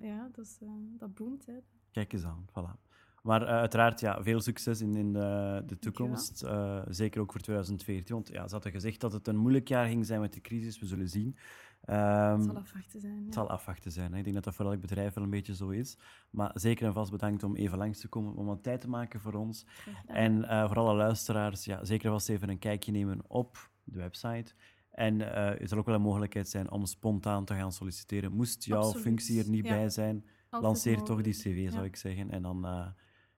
ja, 0.00 0.28
dat, 0.32 0.44
is, 0.44 0.58
dat 0.98 1.14
boomt. 1.14 1.46
Hè. 1.46 1.52
Kijk 1.90 2.12
eens 2.12 2.24
aan, 2.24 2.46
voilà. 2.50 2.91
Maar 3.22 3.42
eh, 3.42 3.48
uiteraard, 3.48 4.00
ja, 4.00 4.22
veel 4.22 4.40
succes 4.40 4.80
in, 4.80 4.96
in 4.96 5.12
de, 5.12 5.62
de 5.66 5.78
toekomst. 5.78 6.42
eh, 6.42 6.80
zeker 6.88 7.20
ook 7.20 7.32
voor 7.32 7.40
2014. 7.40 8.14
Want 8.14 8.28
ja, 8.28 8.46
ze 8.46 8.52
hadden 8.54 8.72
gezegd 8.72 9.00
dat 9.00 9.12
het 9.12 9.28
een 9.28 9.36
moeilijk 9.36 9.68
jaar 9.68 9.86
ging 9.86 10.06
zijn 10.06 10.20
met 10.20 10.32
de 10.32 10.40
crisis. 10.40 10.78
We 10.78 10.86
zullen 10.86 11.08
zien. 11.08 11.36
Ehm, 11.84 12.32
Het 12.40 12.44
zal 12.44 12.56
afwachten 12.56 13.00
zijn. 13.00 13.24
het 13.24 13.34
zal 13.34 13.50
afwachten 13.50 13.92
zijn. 13.92 14.12
Hè. 14.12 14.18
Ik 14.18 14.22
denk 14.24 14.34
dat 14.34 14.44
dat 14.44 14.54
voor 14.54 14.66
elk 14.66 14.80
bedrijf 14.80 15.14
wel 15.14 15.24
een 15.24 15.30
beetje 15.30 15.54
zo 15.54 15.68
is. 15.68 15.98
Maar 16.30 16.50
zeker 16.54 16.86
en 16.86 16.92
vast 16.92 17.10
bedankt 17.10 17.42
om 17.42 17.56
even 17.56 17.78
langs 17.78 18.00
te 18.00 18.08
komen, 18.08 18.34
om 18.34 18.46
wat 18.46 18.62
tijd 18.62 18.80
te 18.80 18.88
maken 18.88 19.20
voor 19.20 19.34
ons. 19.34 19.66
En 20.06 20.44
eh, 20.48 20.66
voor 20.66 20.76
alle 20.76 20.94
luisteraars, 20.94 21.64
ja, 21.64 21.84
zeker 21.84 22.06
en 22.06 22.12
vast 22.12 22.28
even 22.28 22.48
een 22.48 22.58
kijkje 22.58 22.92
nemen 22.92 23.20
op 23.26 23.70
de 23.84 23.98
website. 23.98 24.54
En 24.90 25.20
eh 25.34 25.60
er 25.60 25.68
zal 25.68 25.78
ook 25.78 25.86
wel 25.86 25.94
een 25.94 26.00
mogelijkheid 26.02 26.48
zijn 26.48 26.70
om 26.70 26.86
spontaan 26.86 27.44
te 27.44 27.54
gaan 27.54 27.72
solliciteren. 27.72 28.32
Moest 28.32 28.64
jouw 28.64 28.78
Absoluut, 28.80 29.02
functie 29.06 29.42
er 29.42 29.48
niet 29.50 29.66
ja. 29.66 29.74
bij 29.74 29.88
zijn, 29.90 30.24
Altijd 30.50 30.62
lanceer 30.62 31.02
toch 31.02 31.22
die 31.22 31.32
cv, 31.34 31.68
zou 31.70 31.80
Ja. 31.82 31.88
ik 31.88 31.96
zeggen. 31.96 32.30
En 32.30 32.42
dan 32.42 32.66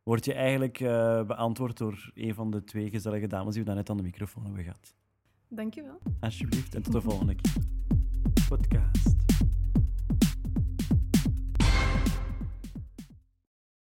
word 0.05 0.25
je 0.25 0.35
eigenlijk 0.35 0.81
eh, 0.81 1.23
beantwoord 1.23 1.79
door 1.79 2.11
een 2.15 2.35
van 2.35 2.51
de 2.51 2.65
twee 2.65 2.91
gezellige 2.91 3.27
dames 3.27 3.53
die 3.53 3.63
we 3.63 3.67
daarnet 3.67 3.91
aan 3.91 3.97
de 3.97 4.03
microfoon 4.03 4.45
hebben 4.45 4.63
gehad. 4.63 4.95
Dank 5.49 5.75
je 5.75 5.83
wel. 5.83 5.99
Alsjeblieft, 6.21 6.75
en 6.75 6.83
tot 6.83 6.93
de 6.93 7.01
volgende 7.01 7.35
keer. 7.35 7.53
Podcast. 8.49 9.34